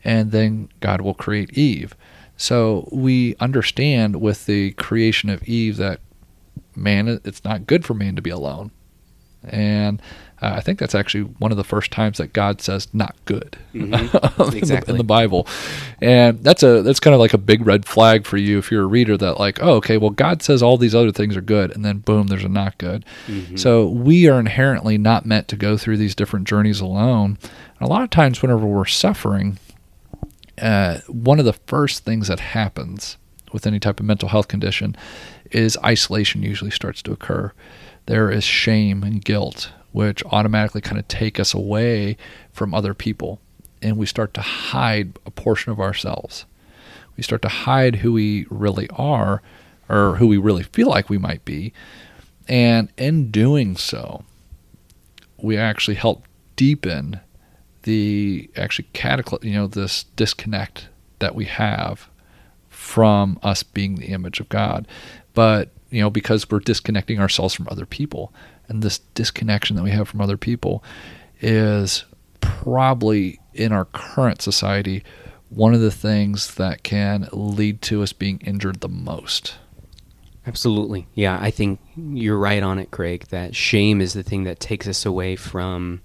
and 0.05 0.31
then 0.31 0.69
God 0.81 1.01
will 1.01 1.15
create 1.15 1.57
Eve. 1.57 1.97
So 2.37 2.89
we 2.93 3.35
understand 3.41 4.21
with 4.21 4.45
the 4.45 4.73
creation 4.73 5.31
of 5.31 5.43
Eve 5.45 5.79
that 5.79 6.01
man, 6.75 7.21
it's 7.25 7.45
not 7.45 7.67
good 7.67 7.85
for 7.85 7.95
man 7.95 8.15
to 8.17 8.23
be 8.23 8.31
alone. 8.31 8.71
And 9.47 10.01
uh, 10.43 10.53
I 10.57 10.61
think 10.61 10.79
that's 10.79 10.95
actually 10.95 11.23
one 11.23 11.51
of 11.51 11.57
the 11.57 11.65
first 11.65 11.91
times 11.91 12.19
that 12.19 12.35
God 12.35 12.61
says 12.61 12.89
"not 12.93 13.17
good" 13.25 13.57
mm-hmm. 13.73 13.95
in, 14.43 14.61
the, 14.61 14.85
in, 14.87 14.97
the, 14.99 15.05
Bible, 15.05 15.47
and 16.03 16.43
that's 16.45 16.63
a 16.63 16.83
that's 16.83 17.01
kind 17.01 17.15
of 17.15 17.21
like 17.21 17.33
a 17.33 17.39
big 17.39 17.67
red 17.67 17.87
flag 17.87 18.27
for 18.27 18.37
you 18.37 18.59
if 18.59 18.71
you're 18.71 18.83
a 18.83 18.87
reader 18.87 19.17
that 19.17 19.39
like, 19.41 19.63
oh, 19.63 19.75
okay, 19.77 19.97
well, 19.97 20.11
God 20.11 20.43
says 20.43 20.63
all 20.63 20.77
these 20.77 20.95
other 20.95 21.11
things 21.11 21.37
are 21.39 21.43
good, 21.43 21.75
and 21.75 21.87
then 21.87 21.99
boom, 21.99 22.27
there's 22.27 22.45
a 22.45 22.51
not 22.51 22.77
good. 22.77 23.05
Mm-hmm. 23.27 23.57
So 23.57 23.87
we 23.87 24.29
are 24.29 24.39
inherently 24.39 24.99
not 24.99 25.25
meant 25.25 25.49
to 25.49 25.57
go 25.57 25.79
through 25.79 25.97
these 25.97 26.15
different 26.15 26.47
journeys 26.47 26.81
alone. 26.81 27.39
And 27.79 27.89
a 27.89 27.91
lot 27.91 28.03
of 28.03 28.11
times, 28.11 28.43
whenever 28.43 28.67
we're 28.67 28.85
suffering, 28.85 29.59
uh, 30.61 30.99
one 31.09 31.39
of 31.39 31.47
the 31.47 31.55
first 31.55 32.05
things 32.05 32.29
that 32.29 32.41
happens 32.41 33.17
with 33.53 33.67
any 33.67 33.81
type 33.81 34.01
of 34.01 34.07
mental 34.07 34.29
health 34.29 34.49
condition 34.49 34.97
is 35.51 35.79
isolation 35.83 36.43
usually 36.43 36.71
starts 36.71 37.01
to 37.03 37.13
occur. 37.13 37.53
There 38.07 38.31
is 38.31 38.45
shame 38.45 39.03
and 39.03 39.25
guilt 39.25 39.71
which 39.97 40.23
automatically 40.27 40.83
kind 40.83 40.99
of 40.99 41.09
take 41.09 41.41
us 41.41 41.55
away 41.55 42.19
from 42.53 42.75
other 42.75 42.93
people. 42.93 43.41
And 43.81 43.97
we 43.97 44.05
start 44.05 44.35
to 44.35 44.43
hide 44.43 45.19
a 45.25 45.31
portion 45.31 45.73
of 45.73 45.81
ourselves. 45.81 46.45
We 47.17 47.23
start 47.23 47.41
to 47.41 47.49
hide 47.49 47.97
who 47.97 48.13
we 48.13 48.47
really 48.51 48.91
are 48.91 49.41
or 49.89 50.17
who 50.17 50.27
we 50.27 50.37
really 50.37 50.65
feel 50.65 50.89
like 50.89 51.09
we 51.09 51.17
might 51.17 51.47
be. 51.47 51.73
And 52.47 52.91
in 52.99 53.31
doing 53.31 53.75
so, 53.79 54.23
we 55.39 55.57
actually 55.57 55.95
help 55.95 56.25
deepen 56.57 57.21
the 57.85 58.51
actually 58.55 58.89
cataclysm, 58.93 59.49
you 59.49 59.55
know, 59.55 59.67
this 59.67 60.05
disconnect 60.15 60.91
that 61.21 61.35
we 61.35 61.47
have 61.47 62.11
from 62.69 63.39
us 63.43 63.63
being 63.63 63.95
the 63.95 64.09
image 64.09 64.41
of 64.41 64.51
God. 64.51 64.87
But, 65.33 65.71
you 65.91 66.01
know, 66.01 66.11
because 66.11 66.51
we're 66.51 66.61
disconnecting 66.61 67.21
ourselves 67.21 67.55
from 67.55 67.69
other 67.71 67.87
people, 67.87 68.33
and 68.69 68.83
this 68.83 68.99
disconnection 69.15 69.77
that 69.77 69.83
we 69.83 69.91
have 69.91 70.09
from 70.09 70.21
other 70.21 70.37
people 70.37 70.83
is 71.41 72.05
probably 72.41 73.41
in 73.55 73.73
our 73.73 73.85
current 73.87 74.43
society 74.43 75.03
one 75.49 75.75
of 75.75 75.81
the 75.81 75.91
things 75.91 76.55
that 76.57 76.83
can 76.83 77.29
lead 77.33 77.81
to 77.83 78.03
us 78.03 78.13
being 78.13 78.41
injured 78.45 78.81
the 78.81 78.89
most. 78.89 79.57
Absolutely. 80.47 81.07
Yeah, 81.15 81.39
I 81.41 81.51
think 81.51 81.81
you're 81.97 82.39
right 82.39 82.63
on 82.63 82.79
it, 82.79 82.91
Craig, 82.91 83.27
that 83.31 83.55
shame 83.55 84.01
is 84.01 84.13
the 84.13 84.23
thing 84.23 84.45
that 84.45 84.61
takes 84.61 84.87
us 84.87 85.05
away 85.05 85.35
from 85.37 86.03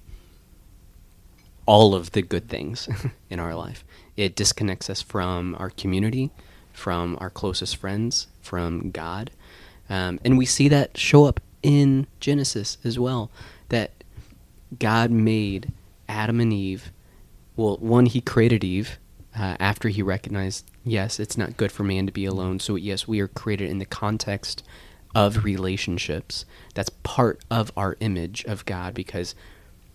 all 1.65 1.93
of 1.93 2.11
the 2.11 2.21
good 2.21 2.49
things 2.49 2.89
in 3.29 3.39
our 3.39 3.55
life. 3.55 3.83
It 4.17 4.35
disconnects 4.35 4.89
us 4.89 5.01
from 5.01 5.55
our 5.59 5.69
community, 5.69 6.31
from 6.73 7.17
our 7.21 7.29
closest 7.29 7.77
friends, 7.77 8.27
from 8.41 8.91
God. 8.91 9.31
Um, 9.91 10.21
and 10.23 10.37
we 10.37 10.45
see 10.45 10.69
that 10.69 10.97
show 10.97 11.25
up 11.25 11.41
in 11.61 12.07
Genesis 12.21 12.77
as 12.85 12.97
well 12.97 13.29
that 13.67 13.91
God 14.79 15.11
made 15.11 15.73
Adam 16.07 16.39
and 16.39 16.53
Eve. 16.53 16.93
Well, 17.57 17.75
one, 17.77 18.05
he 18.05 18.21
created 18.21 18.63
Eve 18.63 18.99
uh, 19.37 19.57
after 19.59 19.89
he 19.89 20.01
recognized, 20.01 20.71
yes, 20.85 21.19
it's 21.19 21.37
not 21.37 21.57
good 21.57 21.73
for 21.73 21.83
man 21.83 22.05
to 22.05 22.13
be 22.13 22.23
alone. 22.23 22.61
So, 22.61 22.75
yes, 22.75 23.05
we 23.05 23.19
are 23.19 23.27
created 23.27 23.69
in 23.69 23.79
the 23.79 23.85
context 23.85 24.63
of 25.13 25.43
relationships. 25.43 26.45
That's 26.73 26.89
part 27.03 27.43
of 27.51 27.69
our 27.75 27.97
image 27.99 28.45
of 28.45 28.63
God 28.63 28.93
because 28.93 29.35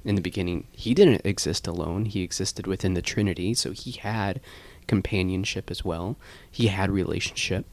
in 0.05 0.15
the 0.15 0.21
beginning, 0.21 0.67
he 0.73 0.93
didn't 0.93 1.25
exist 1.25 1.67
alone. 1.67 2.05
He 2.05 2.23
existed 2.23 2.67
within 2.67 2.93
the 2.93 3.03
Trinity. 3.03 3.55
So, 3.55 3.73
he 3.73 3.93
had 3.93 4.43
companionship 4.87 5.71
as 5.71 5.87
well, 5.87 6.17
he 6.51 6.67
had 6.67 6.91
relationship. 6.91 7.65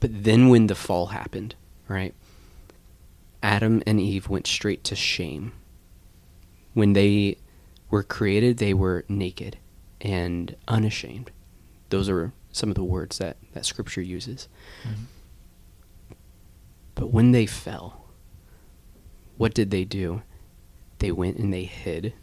But 0.00 0.24
then 0.24 0.48
when 0.48 0.66
the 0.66 0.74
fall 0.74 1.06
happened, 1.06 1.54
right? 1.88 2.14
Adam 3.42 3.82
and 3.86 4.00
Eve 4.00 4.28
went 4.28 4.46
straight 4.46 4.84
to 4.84 4.96
shame. 4.96 5.52
When 6.74 6.92
they 6.92 7.36
were 7.90 8.02
created, 8.02 8.58
they 8.58 8.74
were 8.74 9.04
naked 9.08 9.58
and 10.00 10.54
unashamed. 10.68 11.30
Those 11.90 12.08
are 12.08 12.32
some 12.52 12.68
of 12.68 12.74
the 12.74 12.84
words 12.84 13.18
that, 13.18 13.36
that 13.52 13.64
Scripture 13.64 14.02
uses. 14.02 14.48
Mm-hmm. 14.82 16.14
But 16.94 17.12
when 17.12 17.32
they 17.32 17.46
fell, 17.46 18.06
what 19.36 19.54
did 19.54 19.70
they 19.70 19.84
do? 19.84 20.22
They 20.98 21.12
went 21.12 21.36
and 21.36 21.52
they 21.52 21.64
hid. 21.64 22.14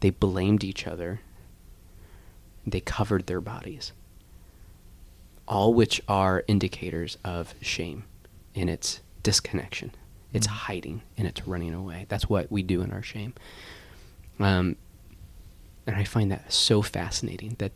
They 0.00 0.10
blamed 0.10 0.64
each 0.64 0.86
other. 0.86 1.20
They 2.66 2.80
covered 2.80 3.26
their 3.26 3.40
bodies. 3.40 3.92
All 5.48 5.72
which 5.72 6.00
are 6.08 6.44
indicators 6.48 7.18
of 7.24 7.54
shame 7.60 8.04
in 8.54 8.68
its 8.68 9.00
disconnection. 9.22 9.92
It's 10.32 10.46
mm-hmm. 10.46 10.56
hiding 10.56 11.02
and 11.16 11.26
it's 11.26 11.46
running 11.46 11.74
away. 11.74 12.06
That's 12.08 12.28
what 12.28 12.50
we 12.50 12.62
do 12.62 12.82
in 12.82 12.90
our 12.90 13.02
shame. 13.02 13.34
Um, 14.38 14.76
and 15.86 15.96
I 15.96 16.04
find 16.04 16.30
that 16.32 16.52
so 16.52 16.82
fascinating 16.82 17.56
that 17.58 17.72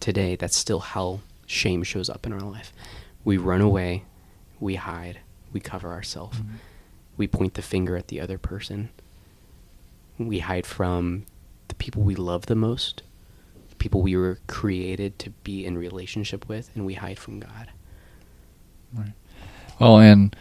today 0.00 0.36
that's 0.36 0.56
still 0.56 0.80
how 0.80 1.20
shame 1.46 1.82
shows 1.82 2.08
up 2.08 2.26
in 2.26 2.32
our 2.32 2.40
life. 2.40 2.72
We 3.24 3.36
run 3.36 3.60
away, 3.60 4.04
we 4.60 4.76
hide, 4.76 5.20
we 5.52 5.60
cover 5.60 5.92
ourselves, 5.92 6.38
mm-hmm. 6.38 6.56
we 7.16 7.26
point 7.26 7.54
the 7.54 7.62
finger 7.62 7.96
at 7.96 8.08
the 8.08 8.20
other 8.20 8.38
person, 8.38 8.90
we 10.18 10.40
hide 10.40 10.66
from 10.66 11.26
the 11.68 11.74
people 11.74 12.02
we 12.02 12.14
love 12.14 12.46
the 12.46 12.54
most, 12.54 13.02
people 13.84 14.00
we 14.00 14.16
were 14.16 14.38
created 14.46 15.18
to 15.18 15.28
be 15.28 15.66
in 15.66 15.76
relationship 15.76 16.48
with, 16.48 16.70
and 16.74 16.86
we 16.86 16.94
hide 16.94 17.18
from 17.18 17.38
God. 17.38 17.68
Right. 18.94 19.12
Well, 19.78 19.98
and 19.98 20.34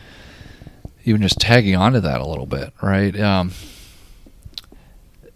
even 1.03 1.21
just 1.21 1.41
tagging 1.41 1.75
onto 1.75 1.99
that 1.99 2.21
a 2.21 2.25
little 2.25 2.45
bit, 2.45 2.71
right? 2.81 3.13
Um, 3.19 3.51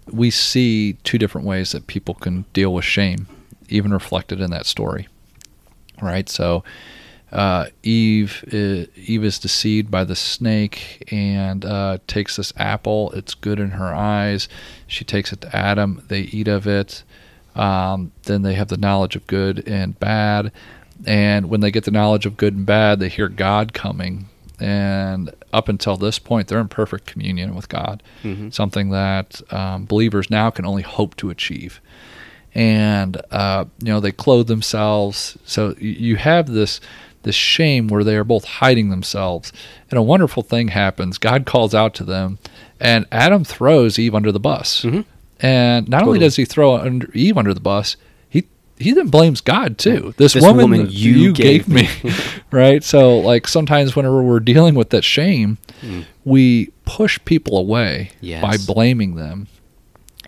we 0.10 0.32
see 0.32 0.94
two 1.04 1.18
different 1.18 1.46
ways 1.46 1.74
that 1.74 1.88
people 1.88 2.14
can 2.14 2.46
deal 2.54 2.74
with 2.74 2.86
shame, 2.86 3.28
even 3.68 3.92
reflected 3.92 4.40
in 4.40 4.52
that 4.52 4.66
story, 4.66 5.10
right? 6.02 6.30
So, 6.30 6.64
uh, 7.34 7.66
Eve 7.84 8.42
is, 8.48 8.88
Eve 8.96 9.26
is 9.26 9.38
deceived 9.38 9.92
by 9.92 10.06
the 10.06 10.16
snake 10.16 11.04
and 11.12 11.66
uh, 11.66 11.98
takes 12.08 12.38
this 12.38 12.54
apple. 12.56 13.12
It's 13.12 13.34
good 13.34 13.60
in 13.60 13.72
her 13.72 13.94
eyes. 13.94 14.48
She 14.88 15.04
takes 15.04 15.34
it 15.34 15.42
to 15.42 15.54
Adam. 15.54 16.06
They 16.08 16.22
eat 16.22 16.48
of 16.48 16.68
it. 16.68 17.04
Um, 17.58 18.12
then 18.24 18.44
they 18.44 18.54
have 18.54 18.68
the 18.68 18.78
knowledge 18.78 19.16
of 19.16 19.28
good 19.28 19.68
and 19.68 20.00
bad. 20.00 20.52
And 21.06 21.50
when 21.50 21.62
they 21.62 21.72
get 21.72 21.84
the 21.84 21.92
knowledge 21.92 22.26
of 22.26 22.38
good 22.38 22.54
and 22.54 22.66
bad, 22.66 23.00
they 23.00 23.10
hear 23.10 23.30
God 23.30 23.74
coming 23.74 24.30
and 24.60 25.34
up 25.54 25.70
until 25.70 25.98
this 25.98 26.18
point, 26.20 26.48
they're 26.48 26.60
in 26.60 26.68
perfect 26.68 27.06
communion 27.06 27.54
with 27.56 27.70
God, 27.70 28.02
mm-hmm. 28.24 28.50
something 28.50 28.90
that 28.90 29.42
um, 29.54 29.86
believers 29.86 30.30
now 30.30 30.50
can 30.50 30.66
only 30.66 30.82
hope 30.82 31.16
to 31.18 31.30
achieve. 31.30 31.80
And 32.56 33.22
uh, 33.30 33.66
you 33.80 33.88
know 33.88 34.00
they 34.00 34.12
clothe 34.12 34.48
themselves, 34.48 35.38
so 35.46 35.76
you 35.80 36.16
have 36.16 36.48
this 36.48 36.80
this 37.22 37.36
shame 37.36 37.88
where 37.88 38.04
they 38.04 38.16
are 38.16 38.24
both 38.24 38.46
hiding 38.46 38.90
themselves. 38.90 39.54
And 39.92 40.00
a 40.00 40.02
wonderful 40.02 40.42
thing 40.42 40.70
happens. 40.70 41.20
God 41.20 41.46
calls 41.46 41.76
out 41.76 41.94
to 41.96 42.04
them, 42.04 42.40
and 42.80 43.06
Adam 43.12 43.44
throws 43.44 44.00
Eve 44.00 44.16
under 44.16 44.32
the 44.32 44.40
bus. 44.40 44.82
Mm-hmm. 44.82 45.02
And 45.40 45.88
not 45.88 46.00
totally. 46.00 46.18
only 46.18 46.20
does 46.26 46.36
he 46.36 46.46
throw 46.46 46.76
under 46.78 47.12
Eve 47.14 47.38
under 47.38 47.54
the 47.54 47.60
bus, 47.60 47.96
he 48.30 48.48
he 48.78 48.94
then 48.94 49.10
blames 49.10 49.42
God 49.42 49.78
too. 49.78 50.14
This, 50.18 50.34
this 50.34 50.44
woman, 50.44 50.72
woman, 50.72 50.88
you, 50.90 51.14
you 51.14 51.34
gave, 51.34 51.68
gave 51.68 52.04
me, 52.04 52.14
right? 52.52 52.84
So 52.84 53.20
like 53.20 53.48
sometimes 53.48 53.96
whenever 53.96 54.22
we're 54.22 54.40
dealing 54.40 54.76
with 54.76 54.90
that 54.92 55.04
shame, 55.04 55.58
mm. 55.82 56.06
we 56.26 56.68
push 56.86 57.20
people 57.26 57.58
away 57.58 58.12
yes. 58.22 58.42
by 58.42 58.58
blaming 58.74 59.16
them. 59.16 59.48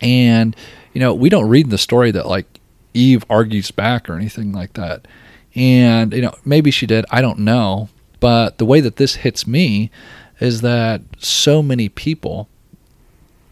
And 0.01 0.55
you 0.93 0.99
know, 0.99 1.13
we 1.13 1.29
don't 1.29 1.49
read 1.49 1.65
in 1.65 1.69
the 1.71 1.77
story 1.77 2.11
that 2.11 2.27
like 2.27 2.59
Eve 2.93 3.25
argues 3.29 3.71
back 3.71 4.09
or 4.09 4.13
anything 4.13 4.51
like 4.51 4.73
that. 4.73 5.07
And 5.55 6.13
you 6.13 6.21
know, 6.21 6.35
maybe 6.45 6.71
she 6.71 6.85
did, 6.85 7.05
I 7.09 7.21
don't 7.21 7.39
know, 7.39 7.89
but 8.19 8.57
the 8.57 8.65
way 8.65 8.81
that 8.81 8.97
this 8.97 9.15
hits 9.15 9.47
me 9.47 9.91
is 10.39 10.61
that 10.61 11.01
so 11.17 11.61
many 11.61 11.89
people 11.89 12.47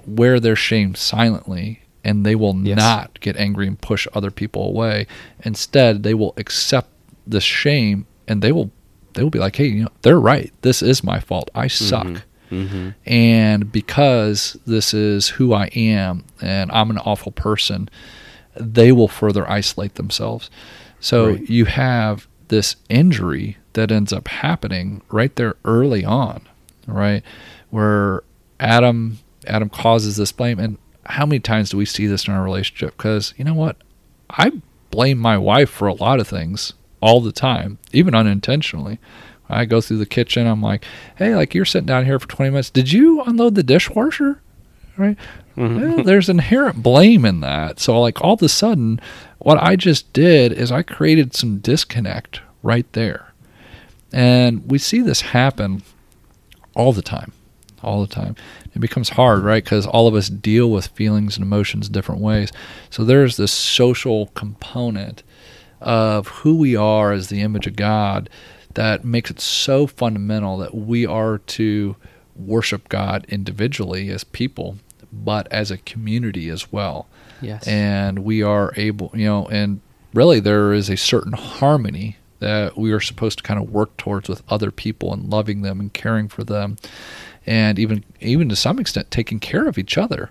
wear 0.08 0.40
their 0.40 0.56
shame 0.56 0.96
silently 0.96 1.82
and 2.04 2.26
they 2.26 2.36
will 2.36 2.56
yes. 2.56 2.78
not 2.78 3.20
get 3.20 3.36
angry 3.36 3.68
and 3.68 3.80
push 3.82 4.08
other 4.14 4.32
people 4.32 4.66
away. 4.66 5.06
Instead, 5.44 6.04
they 6.04 6.14
will 6.14 6.34
accept 6.38 6.90
the 7.28 7.42
shame 7.42 8.08
and 8.28 8.42
they 8.42 8.52
will 8.52 8.72
they 9.14 9.24
will 9.24 9.30
be 9.30 9.40
like, 9.40 9.56
"Hey, 9.56 9.66
you 9.66 9.84
know, 9.84 9.92
they're 10.04 10.20
right. 10.20 10.54
This 10.62 10.82
is 10.82 11.04
my 11.04 11.20
fault. 11.20 11.50
I 11.54 11.66
mm-hmm. 11.66 11.86
suck." 11.86 12.08
Mm-hmm. 12.08 12.28
Mm-hmm. 12.52 12.90
And 13.12 13.72
because 13.72 14.56
this 14.66 14.94
is 14.94 15.28
who 15.30 15.54
I 15.54 15.66
am 15.76 16.24
and 16.42 16.72
I'm 16.72 16.90
an 16.90 16.98
awful 17.00 17.34
person, 17.34 17.90
they 18.56 18.94
will 18.94 19.10
further 19.10 19.50
isolate 19.50 19.96
themselves. 19.96 20.50
So 21.02 21.32
right. 21.32 21.50
you 21.50 21.66
have 21.66 22.28
this 22.48 22.78
injury 22.90 23.58
that 23.74 23.92
ends 23.92 24.14
up 24.14 24.30
happening 24.30 25.02
right 25.10 25.36
there 25.36 25.56
early 25.66 26.06
on, 26.06 26.48
right? 26.86 27.22
Where 27.70 28.24
Adam 28.62 29.20
Adam 29.48 29.70
causes 29.70 30.18
this 30.18 30.32
blame 30.32 30.60
and 30.60 30.78
how 31.08 31.26
many 31.26 31.40
times 31.40 31.70
do 31.70 31.78
we 31.78 31.86
see 31.86 32.06
this 32.06 32.28
in 32.28 32.34
our 32.34 32.44
relationship? 32.44 32.96
Because 32.98 33.34
you 33.38 33.46
know 33.46 33.54
what? 33.54 33.78
I 34.30 34.52
blame 34.92 35.18
my 35.18 35.38
wife 35.38 35.70
for 35.70 35.88
a 35.88 35.94
lot 35.94 36.20
of 36.20 36.28
things 36.28 36.74
all 37.02 37.22
the 37.22 37.32
time, 37.32 37.78
even 37.94 38.16
unintentionally. 38.16 39.00
I 39.50 39.66
go 39.66 39.80
through 39.80 40.00
the 40.00 40.06
kitchen, 40.06 40.46
I'm 40.46 40.62
like, 40.62 40.84
hey, 41.16 41.36
like 41.36 41.56
you're 41.56 41.66
sitting 41.66 41.86
down 41.86 42.06
here 42.06 42.20
for 42.20 42.28
20 42.28 42.52
minutes. 42.52 42.70
Did 42.70 42.92
you 42.92 43.22
unload 43.22 43.56
the 43.56 43.64
dishwasher? 43.64 44.42
Right? 44.98 45.18
Mm-hmm. 45.56 45.92
Well, 45.96 46.04
there's 46.04 46.28
inherent 46.28 46.84
blame 46.84 47.24
in 47.24 47.40
that. 47.42 47.80
So, 47.80 48.00
like, 48.02 48.22
all 48.22 48.34
of 48.34 48.42
a 48.42 48.50
sudden, 48.50 49.00
what 49.38 49.62
I 49.62 49.76
just 49.76 50.12
did 50.12 50.52
is 50.52 50.72
I 50.72 50.82
created 50.82 51.36
some 51.36 51.60
disconnect 51.60 52.42
right 52.64 52.92
there. 52.94 53.32
And 54.12 54.70
we 54.70 54.80
see 54.80 55.02
this 55.02 55.22
happen 55.22 55.84
all 56.76 56.94
the 56.94 57.02
time 57.02 57.32
all 57.84 58.02
the 58.02 58.14
time. 58.14 58.36
It 58.74 58.80
becomes 58.80 59.10
hard, 59.10 59.44
right? 59.44 59.64
Because 59.64 59.86
all 59.86 60.08
of 60.08 60.16
us 60.16 60.30
deal 60.30 60.70
with 60.70 60.88
feelings 60.88 61.38
and 61.38 61.44
emotions 61.44 61.90
different 61.90 62.22
ways. 62.22 62.52
So 62.90 63.04
there's 63.04 63.38
this 63.38 63.52
social 63.52 64.28
component 64.28 65.24
of 65.80 66.28
who 66.28 66.56
we 66.56 66.76
are 66.76 67.12
as 67.12 67.30
the 67.30 67.42
image 67.42 67.68
of 67.68 67.76
God 67.76 68.30
that 68.74 69.06
makes 69.06 69.32
it 69.32 69.40
so 69.40 69.88
fundamental 69.88 70.58
that 70.58 70.76
we 70.76 71.06
are 71.06 71.38
to 71.40 71.96
worship 72.36 72.90
God 72.90 73.26
individually 73.30 74.10
as 74.10 74.24
people, 74.24 74.78
but 75.12 75.48
as 75.52 75.72
a 75.72 75.78
community 75.78 76.50
as 76.50 76.72
well. 76.72 77.08
Yes. 77.42 77.68
And 77.68 78.20
we 78.20 78.44
are 78.44 78.74
able, 78.76 79.12
you 79.14 79.26
know, 79.26 79.48
and 79.48 79.82
really 80.14 80.40
there 80.40 80.74
is 80.74 80.90
a 80.90 80.98
certain 80.98 81.34
harmony 81.34 82.18
that 82.40 82.78
we 82.78 82.92
are 82.92 83.00
supposed 83.00 83.40
to 83.40 83.44
kind 83.44 83.60
of 83.60 83.72
work 83.72 83.98
towards 83.98 84.30
with 84.30 84.44
other 84.50 84.70
people 84.70 85.12
and 85.12 85.30
loving 85.30 85.62
them 85.62 85.80
and 85.80 85.94
caring 85.94 86.28
for 86.28 86.44
them 86.44 86.78
and 87.48 87.80
even 87.80 88.04
even 88.20 88.50
to 88.50 88.56
some 88.56 88.78
extent 88.78 89.10
taking 89.10 89.40
care 89.40 89.68
of 89.68 89.78
each 89.78 89.98
other 89.98 90.30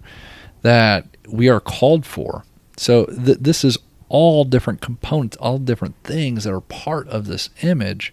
that 0.62 1.06
we 1.28 1.48
are 1.48 1.60
called 1.60 2.04
for. 2.04 2.44
So 2.76 3.06
th- 3.06 3.38
this 3.40 3.64
is 3.64 3.78
all 4.08 4.44
different 4.44 4.80
components, 4.80 5.36
all 5.38 5.58
different 5.58 5.96
things 6.04 6.44
that 6.44 6.52
are 6.52 6.60
part 6.60 7.08
of 7.08 7.26
this 7.26 7.50
image, 7.62 8.12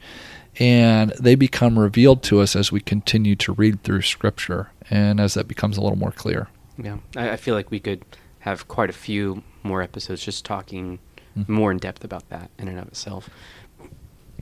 and 0.60 1.12
they 1.20 1.36
become 1.36 1.78
revealed 1.78 2.24
to 2.24 2.40
us 2.40 2.56
as 2.56 2.72
we 2.72 2.80
continue 2.80 3.36
to 3.36 3.54
read 3.54 3.84
through 3.84 4.02
Scripture 4.02 4.72
and 4.90 5.20
as 5.20 5.34
that 5.34 5.48
becomes 5.48 5.78
a 5.78 5.82
little 5.82 5.98
more 5.98 6.12
clear. 6.12 6.48
Yeah, 6.78 6.98
I, 7.16 7.32
I 7.32 7.36
feel 7.36 7.56
like 7.56 7.70
we 7.70 7.80
could 7.80 8.04
have 8.40 8.68
quite 8.68 8.90
a 8.90 8.94
few 8.94 9.44
more 9.62 9.82
episodes 9.82 10.24
just 10.24 10.46
talking 10.46 11.00
mm-hmm. 11.38 11.52
more 11.52 11.72
in 11.72 11.78
depth 11.78 12.04
about 12.04 12.28
that 12.30 12.50
in 12.58 12.68
and 12.68 12.80
of 12.80 12.88
itself. 12.88 13.30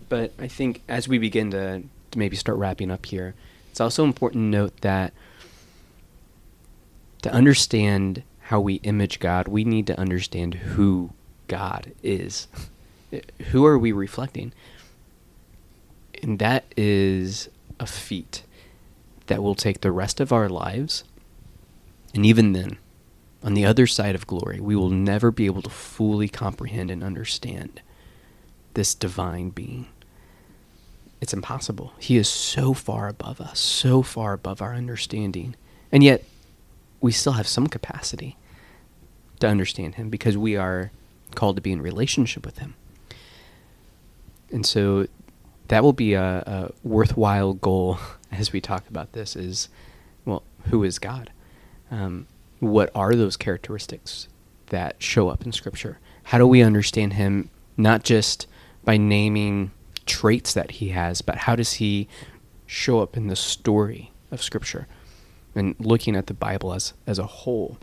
But 0.10 0.34
I 0.40 0.48
think 0.48 0.82
as 0.88 1.08
we 1.08 1.18
begin 1.18 1.52
to, 1.52 1.84
to 2.12 2.20
maybe 2.20 2.36
start 2.36 2.58
wrapping 2.58 2.92
up 2.92 3.06
here, 3.06 3.36
it's 3.72 3.82
also 3.82 4.04
important 4.06 4.44
to 4.54 4.60
note 4.60 4.82
that 4.82 5.14
to 7.24 7.32
understand 7.34 8.24
how 8.44 8.60
we 8.60 8.76
image 8.76 9.20
God, 9.20 9.48
we 9.48 9.64
need 9.64 9.88
to 9.88 10.00
understand 10.00 10.56
who 10.56 11.12
God 11.48 11.94
is. 12.04 12.48
who 13.52 13.66
are 13.66 13.78
we 13.80 13.92
reflecting? 13.92 14.54
And 16.22 16.40
that 16.40 16.66
is 16.78 17.50
a 17.80 17.88
feat 17.88 18.44
that 19.28 19.42
will 19.42 19.56
take 19.56 19.82
the 19.82 19.92
rest 19.92 20.20
of 20.20 20.34
our 20.34 20.50
lives 20.50 21.04
And 22.14 22.26
even 22.26 22.54
then, 22.54 22.78
on 23.44 23.54
the 23.54 23.66
other 23.66 23.88
side 23.88 24.16
of 24.16 24.28
glory, 24.28 24.60
we 24.60 24.76
will 24.76 24.90
never 24.90 25.32
be 25.32 25.46
able 25.46 25.62
to 25.62 25.70
fully 25.70 26.28
comprehend 26.28 26.92
and 26.92 27.04
understand 27.04 27.82
this 28.74 28.94
divine 28.94 29.50
being. 29.50 29.88
It's 31.22 31.34
impossible. 31.34 31.94
He 32.00 32.18
is 32.18 32.28
so 32.28 32.74
far 32.74 33.08
above 33.08 33.40
us, 33.40 33.60
so 33.60 34.02
far 34.02 34.34
above 34.34 34.62
our 34.62 34.74
understanding. 34.74 35.56
And 35.92 36.04
yet, 36.04 36.24
we 37.00 37.12
still 37.12 37.34
have 37.34 37.48
some 37.48 37.68
capacity 37.68 38.38
to 39.40 39.48
understand 39.48 39.96
him 39.96 40.10
because 40.10 40.36
we 40.36 40.56
are 40.56 40.92
called 41.36 41.56
to 41.56 41.62
be 41.62 41.72
in 41.72 41.82
relationship 41.82 42.46
with 42.46 42.58
him. 42.58 42.74
And 44.52 44.66
so 44.66 45.08
that 45.68 45.84
will 45.84 45.94
be 45.94 46.14
a, 46.14 46.44
a 46.46 46.72
worthwhile 46.84 47.54
goal 47.54 48.00
as 48.32 48.52
we 48.52 48.60
talk 48.60 48.88
about 48.90 49.14
this 49.14 49.36
is, 49.36 49.70
well, 50.26 50.44
who 50.70 50.84
is 50.84 51.00
God? 51.00 51.32
Um, 51.90 52.28
what 52.60 52.90
are 52.96 53.16
those 53.16 53.38
characteristics 53.38 54.28
that 54.68 55.02
show 55.02 55.30
up 55.30 55.46
in 55.46 55.52
Scripture? 55.52 56.00
How 56.24 56.38
do 56.38 56.48
we 56.48 56.62
understand 56.62 57.14
Him 57.14 57.50
not 57.78 58.04
just 58.04 58.48
by 58.84 58.98
naming 58.98 59.72
traits 60.12 60.54
that 60.54 60.72
He 60.72 60.90
has, 60.90 61.22
but 61.22 61.38
how 61.38 61.56
does 61.56 61.74
He 61.74 62.10
show 62.66 63.00
up 63.00 63.16
in 63.16 63.28
the 63.28 63.36
story 63.38 64.12
of 64.30 64.44
Scripture? 64.44 64.88
And 65.56 65.74
looking 65.80 66.18
at 66.18 66.28
the 66.28 66.34
Bible 66.34 66.74
as, 66.74 66.94
as 67.08 67.18
a 67.18 67.26
whole, 67.26 67.78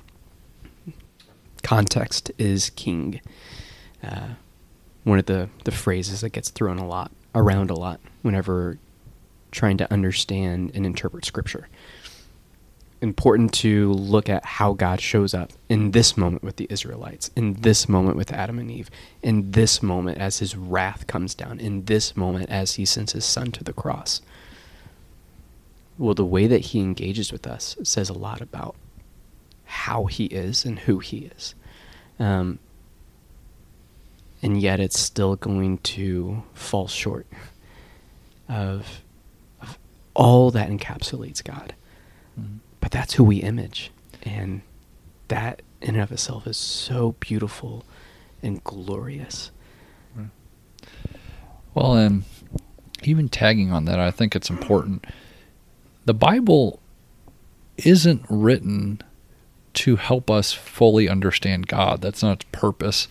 context 1.63 2.31
is 2.37 2.71
king. 2.71 3.23
Uh, 4.03 4.35
one 5.05 5.19
of 5.19 5.25
the, 5.25 5.49
the 5.65 5.71
phrases 5.71 6.21
that 6.21 6.31
gets 6.31 6.51
thrown 6.51 6.79
a 6.79 6.87
lot 6.87 7.11
around 7.35 7.71
a 7.71 7.75
lot 7.75 7.99
whenever 8.21 8.79
trying 9.51 9.79
to 9.79 9.91
understand 9.91 10.71
and 10.75 10.85
interpret 10.85 11.25
scripture. 11.25 11.69
Important 13.01 13.55
to 13.55 13.93
look 13.93 14.29
at 14.29 14.45
how 14.45 14.73
God 14.73 15.01
shows 15.01 15.33
up 15.33 15.53
in 15.69 15.93
this 15.93 16.17
moment 16.17 16.43
with 16.43 16.57
the 16.57 16.67
Israelites, 16.69 17.31
in 17.37 17.55
this 17.55 17.89
moment 17.89 18.17
with 18.17 18.33
Adam 18.33 18.59
and 18.59 18.71
Eve, 18.71 18.91
in 19.23 19.53
this 19.53 19.83
moment 19.83 20.19
as 20.19 20.41
his 20.41 20.57
wrath 20.57 21.07
comes 21.07 21.35
down, 21.35 21.61
in 21.61 21.85
this 21.85 22.17
moment 22.17 22.51
as 22.51 22.75
he 22.75 22.85
sends 22.85 23.13
his 23.13 23.25
son 23.25 23.53
to 23.53 23.63
the 23.63 23.73
cross. 23.73 24.21
Well, 25.97 26.15
the 26.15 26.25
way 26.25 26.49
that 26.49 26.59
he 26.67 26.81
engages 26.81 27.31
with 27.31 27.47
us 27.47 27.77
says 27.85 28.09
a 28.09 28.15
lot 28.15 28.41
about 28.41 28.75
how 29.65 30.07
he 30.07 30.27
is 30.27 30.65
and 30.65 30.81
who 30.81 30.99
he 30.99 31.31
is. 31.37 31.55
Um, 32.19 32.59
and 34.43 34.61
yet 34.61 34.81
it's 34.81 34.99
still 34.99 35.37
going 35.37 35.79
to 35.79 36.43
fall 36.55 36.89
short 36.89 37.27
of, 38.49 39.03
of 39.61 39.79
all 40.15 40.51
that 40.51 40.71
encapsulates 40.71 41.45
God. 41.45 41.75
Mm-hmm. 42.39 42.57
But 42.89 42.93
that's 42.93 43.15
who 43.15 43.25
we 43.25 43.39
image. 43.39 43.91
And 44.23 44.63
that 45.29 45.63
in 45.81 45.91
and 45.91 46.03
of 46.03 46.11
itself 46.11 46.47
is 46.47 46.57
so 46.57 47.17
beautiful 47.21 47.85
and 48.43 48.63
glorious. 48.65 49.51
Hmm. 50.15 50.25
Well, 51.75 51.95
and 51.95 52.25
even 53.03 53.29
tagging 53.29 53.73
on 53.73 53.85
that, 53.85 54.01
I 54.01 54.11
think 54.11 54.35
it's 54.35 54.51
important. 54.51 55.05
The 56.05 56.15
Bible 56.15 56.81
isn't 57.77 58.25
written 58.29 59.03
to 59.75 59.97
help 59.97 60.31
us 60.31 60.53
fully 60.53 61.09
understand 61.09 61.69
God. 61.69 62.01
That's 62.01 62.23
not 62.23 62.41
its 62.41 62.47
purpose 62.51 63.07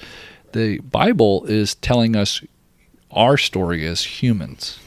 the 0.58 0.80
Bible 0.80 1.46
is 1.46 1.76
telling 1.76 2.16
us 2.16 2.44
our 3.12 3.38
story 3.38 3.86
as 3.86 4.04
humans. 4.04 4.80